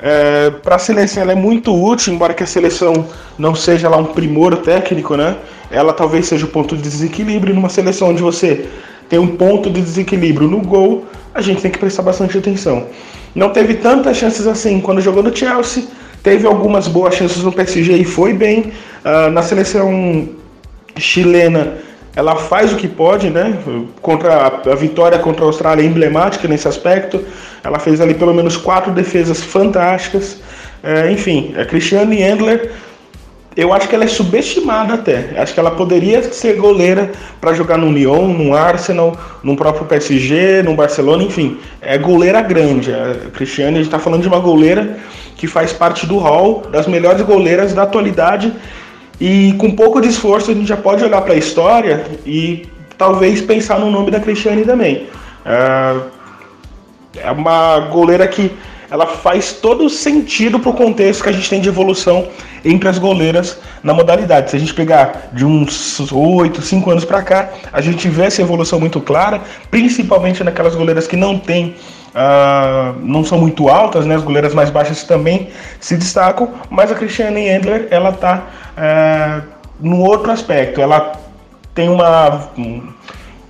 É, 0.00 0.50
para 0.50 0.76
a 0.76 0.78
seleção 0.78 1.22
ela 1.22 1.32
é 1.32 1.34
muito 1.34 1.74
útil, 1.74 2.14
embora 2.14 2.32
que 2.32 2.42
a 2.42 2.46
seleção 2.46 3.06
não 3.36 3.54
seja 3.54 3.88
lá 3.88 3.96
um 3.96 4.04
primor 4.04 4.56
técnico, 4.58 5.16
né? 5.16 5.36
Ela 5.70 5.92
talvez 5.92 6.26
seja 6.26 6.46
o 6.46 6.48
ponto 6.48 6.76
de 6.76 6.82
desequilíbrio 6.82 7.54
numa 7.54 7.68
seleção 7.68 8.10
onde 8.10 8.22
você 8.22 8.68
tem 9.08 9.18
um 9.18 9.36
ponto 9.36 9.68
de 9.70 9.80
desequilíbrio 9.80 10.48
no 10.48 10.60
gol, 10.60 11.06
a 11.34 11.40
gente 11.40 11.60
tem 11.60 11.70
que 11.70 11.78
prestar 11.78 12.02
bastante 12.02 12.38
atenção. 12.38 12.86
Não 13.34 13.50
teve 13.50 13.74
tantas 13.74 14.16
chances 14.16 14.46
assim 14.46 14.80
quando 14.80 15.00
jogou 15.00 15.22
no 15.22 15.34
Chelsea, 15.34 15.84
teve 16.22 16.46
algumas 16.46 16.86
boas 16.86 17.14
chances 17.14 17.42
no 17.42 17.52
PSG 17.52 17.96
e 17.96 18.04
foi 18.04 18.32
bem. 18.32 18.72
Uh, 19.04 19.30
na 19.30 19.42
seleção 19.42 20.28
chilena, 20.96 21.78
ela 22.14 22.36
faz 22.36 22.72
o 22.72 22.76
que 22.76 22.88
pode, 22.88 23.30
né? 23.30 23.56
Contra 24.02 24.46
a, 24.46 24.74
vitória 24.74 25.18
contra 25.18 25.44
a 25.44 25.46
Austrália 25.46 25.82
é 25.82 25.86
emblemática 25.86 26.48
nesse 26.48 26.66
aspecto. 26.66 27.22
Ela 27.62 27.78
fez 27.78 28.00
ali 28.00 28.14
pelo 28.14 28.34
menos 28.34 28.56
quatro 28.56 28.92
defesas 28.92 29.42
fantásticas. 29.42 30.40
É, 30.82 31.10
enfim, 31.10 31.54
a 31.56 31.64
Cristiane 31.64 32.22
Endler, 32.22 32.72
eu 33.56 33.72
acho 33.72 33.88
que 33.88 33.94
ela 33.94 34.04
é 34.04 34.08
subestimada 34.08 34.94
até. 34.94 35.30
Acho 35.36 35.52
que 35.52 35.60
ela 35.60 35.72
poderia 35.72 36.22
ser 36.32 36.56
goleira 36.56 37.10
para 37.40 37.52
jogar 37.52 37.76
no 37.76 37.90
Lyon, 37.90 38.28
no 38.28 38.54
Arsenal, 38.54 39.16
no 39.42 39.56
próprio 39.56 39.84
PSG, 39.86 40.62
no 40.62 40.74
Barcelona, 40.74 41.24
enfim. 41.24 41.58
É 41.80 41.98
goleira 41.98 42.40
grande. 42.40 42.92
A 42.92 43.30
Cristiane, 43.32 43.74
a 43.74 43.76
gente 43.78 43.86
está 43.86 43.98
falando 43.98 44.22
de 44.22 44.28
uma 44.28 44.38
goleira 44.38 44.98
que 45.36 45.46
faz 45.46 45.72
parte 45.72 46.06
do 46.06 46.18
hall 46.18 46.62
das 46.70 46.86
melhores 46.86 47.22
goleiras 47.22 47.72
da 47.72 47.82
atualidade 47.82 48.52
e 49.20 49.52
com 49.58 49.70
pouco 49.72 50.00
de 50.00 50.08
esforço 50.08 50.50
a 50.50 50.54
gente 50.54 50.68
já 50.68 50.76
pode 50.76 51.02
olhar 51.04 51.20
para 51.22 51.34
a 51.34 51.36
história 51.36 52.06
e 52.24 52.66
talvez 52.96 53.40
pensar 53.40 53.78
no 53.78 53.90
nome 53.90 54.10
da 54.10 54.20
Cristiane 54.20 54.64
também. 54.64 55.06
É, 55.44 55.96
é 57.16 57.30
uma 57.30 57.80
goleira 57.80 58.26
que 58.28 58.52
ela 58.90 59.06
faz 59.06 59.52
todo 59.52 59.88
sentido 59.90 60.58
para 60.58 60.70
o 60.70 60.74
contexto 60.74 61.22
que 61.22 61.28
a 61.28 61.32
gente 61.32 61.48
tem 61.48 61.60
de 61.60 61.68
evolução 61.68 62.28
entre 62.64 62.88
as 62.88 62.98
goleiras 62.98 63.58
na 63.82 63.92
modalidade. 63.92 64.50
Se 64.50 64.56
a 64.56 64.58
gente 64.58 64.72
pegar 64.72 65.28
de 65.32 65.44
uns 65.44 66.10
8, 66.10 66.62
5 66.62 66.90
anos 66.90 67.04
para 67.04 67.22
cá, 67.22 67.50
a 67.72 67.80
gente 67.80 68.08
vê 68.08 68.24
essa 68.24 68.40
evolução 68.40 68.80
muito 68.80 69.00
clara, 69.00 69.42
principalmente 69.70 70.42
naquelas 70.42 70.74
goleiras 70.74 71.06
que 71.06 71.16
não 71.16 71.38
têm 71.38 71.74
Uh, 72.08 72.98
não 73.02 73.22
são 73.22 73.38
muito 73.38 73.68
altas, 73.68 74.06
né? 74.06 74.14
As 74.14 74.22
goleiras 74.22 74.54
mais 74.54 74.70
baixas 74.70 75.04
também 75.04 75.50
se 75.78 75.94
destacam, 75.94 76.52
mas 76.70 76.90
a 76.90 76.94
Cristiane 76.94 77.48
Endler 77.48 77.86
ela 77.90 78.08
está 78.08 78.46
no 79.80 80.00
outro 80.00 80.30
aspecto. 80.30 80.80
Ela 80.80 81.12
tem 81.74 81.88
uma 81.88 82.50
um, 82.56 82.82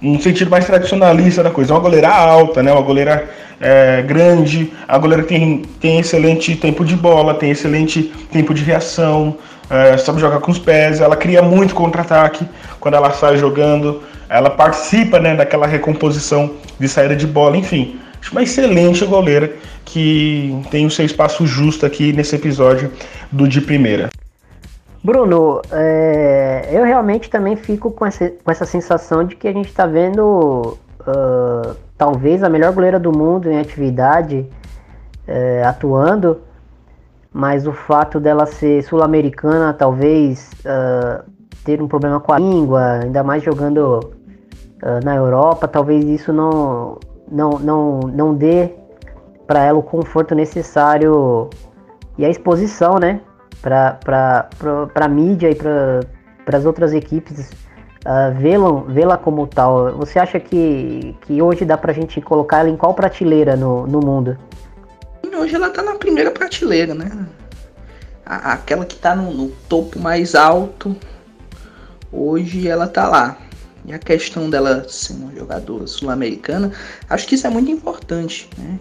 um, 0.02 0.20
sentido 0.20 0.50
mais 0.50 0.66
tradicionalista 0.66 1.42
da 1.42 1.50
coisa. 1.50 1.72
É 1.72 1.74
uma 1.74 1.82
goleira 1.82 2.08
alta, 2.08 2.62
né? 2.62 2.72
Uma 2.72 2.82
goleira 2.82 3.28
é, 3.60 4.02
grande. 4.02 4.72
A 4.86 4.98
goleira 4.98 5.22
tem, 5.22 5.62
tem 5.80 6.00
excelente 6.00 6.56
tempo 6.56 6.84
de 6.84 6.96
bola, 6.96 7.34
tem 7.34 7.50
excelente 7.50 8.02
tempo 8.30 8.52
de 8.52 8.62
reação, 8.62 9.36
é, 9.70 9.96
sabe 9.96 10.20
jogar 10.20 10.40
com 10.40 10.50
os 10.50 10.58
pés. 10.58 11.00
Ela 11.00 11.16
cria 11.16 11.42
muito 11.42 11.74
contra-ataque 11.74 12.46
quando 12.80 12.94
ela 12.94 13.10
sai 13.12 13.36
jogando. 13.36 14.02
Ela 14.28 14.50
participa 14.50 15.18
né, 15.18 15.34
daquela 15.34 15.66
recomposição 15.66 16.50
de 16.78 16.86
saída 16.86 17.16
de 17.16 17.26
bola, 17.26 17.56
enfim 17.56 17.98
uma 18.30 18.42
excelente 18.42 19.04
goleira 19.04 19.52
que 19.84 20.54
tem 20.70 20.86
o 20.86 20.90
seu 20.90 21.04
espaço 21.04 21.46
justo 21.46 21.86
aqui 21.86 22.12
nesse 22.12 22.36
episódio 22.36 22.92
do 23.32 23.48
De 23.48 23.60
Primeira. 23.60 24.10
Bruno, 25.08 25.62
é, 25.72 26.68
eu 26.70 26.84
realmente 26.84 27.30
também 27.30 27.56
fico 27.56 27.90
com 27.90 28.04
essa, 28.04 28.28
com 28.28 28.50
essa 28.50 28.66
sensação 28.66 29.24
de 29.24 29.36
que 29.36 29.48
a 29.48 29.52
gente 29.54 29.68
está 29.68 29.86
vendo 29.86 30.76
uh, 31.00 31.74
talvez 31.96 32.42
a 32.42 32.50
melhor 32.50 32.74
goleira 32.74 33.00
do 33.00 33.10
mundo 33.10 33.50
em 33.50 33.58
atividade 33.58 34.46
é, 35.26 35.64
atuando, 35.64 36.42
mas 37.32 37.66
o 37.66 37.72
fato 37.72 38.20
dela 38.20 38.44
ser 38.44 38.82
sul-americana, 38.82 39.72
talvez 39.72 40.50
uh, 40.60 41.24
ter 41.64 41.80
um 41.80 41.88
problema 41.88 42.20
com 42.20 42.34
a 42.34 42.38
língua, 42.38 43.00
ainda 43.02 43.24
mais 43.24 43.42
jogando 43.42 44.12
uh, 44.82 45.02
na 45.02 45.16
Europa, 45.16 45.66
talvez 45.66 46.04
isso 46.04 46.34
não, 46.34 46.98
não, 47.32 47.58
não, 47.58 48.00
não 48.00 48.34
dê 48.34 48.74
para 49.46 49.64
ela 49.64 49.78
o 49.78 49.82
conforto 49.82 50.34
necessário 50.34 51.48
e 52.18 52.26
a 52.26 52.28
exposição, 52.28 52.98
né? 52.98 53.22
Para 53.60 54.48
a 54.94 55.08
mídia 55.08 55.50
e 55.50 55.54
para 55.54 56.58
as 56.58 56.64
outras 56.64 56.92
equipes 56.92 57.50
uh, 58.06 58.34
vê-la 58.38 59.16
vê 59.16 59.22
como 59.22 59.46
tal. 59.46 59.96
Você 59.96 60.18
acha 60.18 60.38
que, 60.38 61.16
que 61.22 61.42
hoje 61.42 61.64
dá 61.64 61.76
para 61.76 61.92
a 61.92 61.94
gente 61.94 62.20
colocar 62.20 62.60
ela 62.60 62.70
em 62.70 62.76
qual 62.76 62.94
prateleira 62.94 63.56
no, 63.56 63.86
no 63.86 64.00
mundo? 64.00 64.38
Hoje 65.38 65.54
ela 65.54 65.68
está 65.68 65.82
na 65.82 65.94
primeira 65.94 66.30
prateleira, 66.30 66.94
né? 66.94 67.10
aquela 68.28 68.84
que 68.84 68.94
está 68.94 69.16
no, 69.16 69.32
no 69.32 69.48
topo 69.68 69.98
mais 69.98 70.34
alto, 70.34 70.94
hoje 72.12 72.68
ela 72.68 72.84
está 72.84 73.08
lá. 73.08 73.38
E 73.84 73.92
a 73.92 73.98
questão 73.98 74.50
dela 74.50 74.86
ser 74.86 75.14
uma 75.14 75.34
jogadora 75.34 75.86
sul-americana, 75.86 76.72
acho 77.08 77.26
que 77.26 77.36
isso 77.36 77.46
é 77.46 77.50
muito 77.50 77.70
importante, 77.70 78.50
né? 78.58 78.78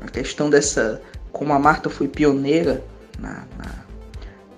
A 0.00 0.08
questão 0.08 0.48
dessa, 0.48 1.02
como 1.30 1.52
a 1.52 1.58
Marta 1.58 1.90
foi 1.90 2.08
pioneira 2.08 2.82
na, 3.20 3.44
na, 3.58 3.84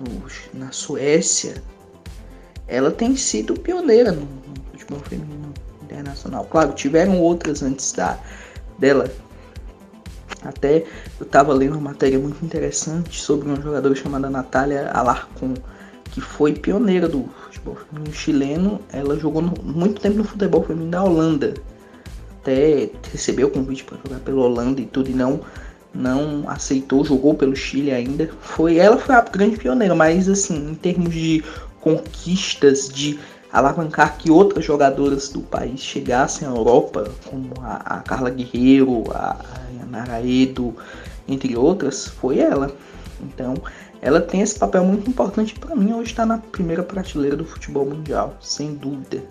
no, 0.00 0.22
na 0.54 0.72
Suécia, 0.72 1.62
ela 2.66 2.90
tem 2.90 3.16
sido 3.16 3.54
pioneira 3.54 4.12
no, 4.12 4.22
no 4.22 4.70
futebol 4.72 5.00
feminino 5.00 5.52
internacional. 5.82 6.46
Claro, 6.50 6.72
tiveram 6.72 7.20
outras 7.20 7.62
antes 7.62 7.92
da, 7.92 8.18
dela. 8.78 9.10
Até 10.42 10.84
eu 11.20 11.26
estava 11.26 11.52
lendo 11.52 11.72
uma 11.72 11.90
matéria 11.90 12.18
muito 12.18 12.44
interessante 12.44 13.20
sobre 13.20 13.48
uma 13.48 13.60
jogadora 13.60 13.94
chamada 13.94 14.28
Natália 14.28 14.90
Alarcon, 14.90 15.54
que 16.04 16.20
foi 16.20 16.52
pioneira 16.54 17.08
do 17.08 17.28
futebol 17.44 17.76
feminino 17.76 18.14
chileno. 18.14 18.80
Ela 18.92 19.16
jogou 19.18 19.42
no, 19.42 19.54
muito 19.62 20.00
tempo 20.00 20.18
no 20.18 20.24
futebol 20.24 20.62
feminino 20.62 20.90
da 20.90 21.04
Holanda. 21.04 21.54
Até 22.40 22.90
recebeu 23.12 23.46
o 23.46 23.50
convite 23.50 23.84
para 23.84 23.98
jogar 24.04 24.18
pela 24.20 24.42
Holanda 24.42 24.80
e 24.80 24.86
tudo, 24.86 25.08
e 25.10 25.14
não, 25.14 25.40
não 25.94 26.48
aceitou, 26.48 27.04
jogou 27.04 27.34
pelo 27.34 27.54
Chile 27.54 27.92
ainda. 27.92 28.30
Foi 28.40 28.76
Ela 28.76 28.98
foi 28.98 29.14
a 29.14 29.20
grande 29.20 29.56
pioneira, 29.56 29.94
mas 29.94 30.28
assim, 30.28 30.70
em 30.70 30.74
termos 30.74 31.12
de 31.14 31.44
conquistas, 31.80 32.88
de 32.88 33.18
alavancar 33.52 34.16
que 34.16 34.30
outras 34.30 34.64
jogadoras 34.64 35.28
do 35.28 35.40
país 35.40 35.80
chegassem 35.80 36.48
à 36.48 36.50
Europa, 36.50 37.10
como 37.26 37.52
a, 37.60 37.98
a 37.98 38.00
Carla 38.00 38.30
Guerreiro, 38.30 39.04
a, 39.12 39.36
a 39.36 39.78
Yanara 39.78 40.26
Edo, 40.26 40.74
entre 41.28 41.56
outras, 41.56 42.08
foi 42.08 42.38
ela. 42.38 42.74
Então, 43.20 43.54
ela 44.00 44.20
tem 44.20 44.40
esse 44.40 44.58
papel 44.58 44.84
muito 44.84 45.08
importante 45.08 45.54
para 45.58 45.76
mim 45.76 45.92
hoje 45.92 46.10
está 46.10 46.24
na 46.24 46.38
primeira 46.38 46.82
prateleira 46.82 47.36
do 47.36 47.44
futebol 47.44 47.84
mundial, 47.86 48.36
sem 48.40 48.74
dúvida. 48.74 49.22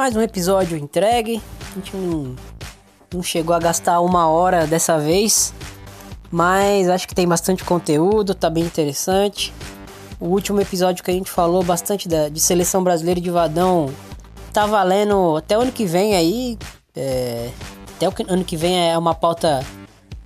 Mais 0.00 0.16
um 0.16 0.22
episódio 0.22 0.78
entregue. 0.78 1.42
A 1.72 1.74
gente 1.74 1.94
não, 1.94 2.34
não 3.12 3.22
chegou 3.22 3.54
a 3.54 3.58
gastar 3.58 4.00
uma 4.00 4.26
hora 4.28 4.66
dessa 4.66 4.98
vez. 4.98 5.52
Mas 6.30 6.88
acho 6.88 7.06
que 7.06 7.14
tem 7.14 7.28
bastante 7.28 7.62
conteúdo, 7.64 8.34
tá 8.34 8.48
bem 8.48 8.64
interessante. 8.64 9.52
O 10.18 10.28
último 10.28 10.58
episódio 10.58 11.04
que 11.04 11.10
a 11.10 11.12
gente 11.12 11.30
falou 11.30 11.62
bastante 11.62 12.08
da, 12.08 12.30
de 12.30 12.40
seleção 12.40 12.82
brasileira 12.82 13.20
de 13.20 13.28
Vadão 13.28 13.92
tá 14.54 14.64
valendo 14.64 15.36
até 15.36 15.58
o 15.58 15.60
ano 15.60 15.70
que 15.70 15.84
vem 15.84 16.16
aí. 16.16 16.58
É, 16.96 17.50
até 17.94 18.08
o 18.08 18.12
ano 18.26 18.42
que 18.42 18.56
vem 18.56 18.90
é 18.90 18.96
uma 18.96 19.14
pauta 19.14 19.62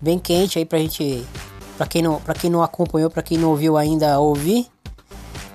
bem 0.01 0.20
quente 0.20 0.57
aí 0.57 0.64
pra 0.64 0.79
gente. 0.79 1.27
Pra 1.77 1.85
quem 1.85 2.01
não, 2.01 2.20
pra 2.20 2.35
quem 2.35 2.49
não 2.49 2.62
acompanhou, 2.62 3.11
pra 3.11 3.25
quem 3.25 3.39
não 3.39 3.51
ouviu 3.51 3.77
ainda, 3.77 4.20
ouvir. 4.20 4.68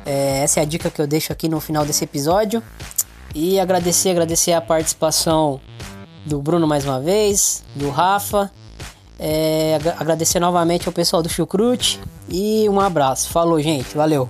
É, 0.05 0.43
essa 0.43 0.59
é 0.59 0.63
a 0.63 0.65
dica 0.65 0.89
que 0.89 1.01
eu 1.01 1.07
deixo 1.07 1.31
aqui 1.31 1.47
no 1.47 1.61
final 1.61 1.85
desse 1.85 2.03
episódio. 2.03 2.61
E 3.33 3.59
agradecer, 3.59 4.09
agradecer 4.09 4.53
a 4.53 4.61
participação 4.61 5.59
do 6.25 6.41
Bruno 6.41 6.67
mais 6.67 6.85
uma 6.85 6.99
vez, 6.99 7.63
do 7.75 7.89
Rafa. 7.89 8.51
É, 9.19 9.77
agradecer 9.97 10.39
novamente 10.39 10.87
ao 10.87 10.93
pessoal 10.93 11.21
do 11.21 11.29
Chucrute 11.29 11.99
e 12.29 12.67
um 12.69 12.79
abraço. 12.79 13.29
Falou, 13.29 13.59
gente. 13.61 13.95
Valeu. 13.95 14.29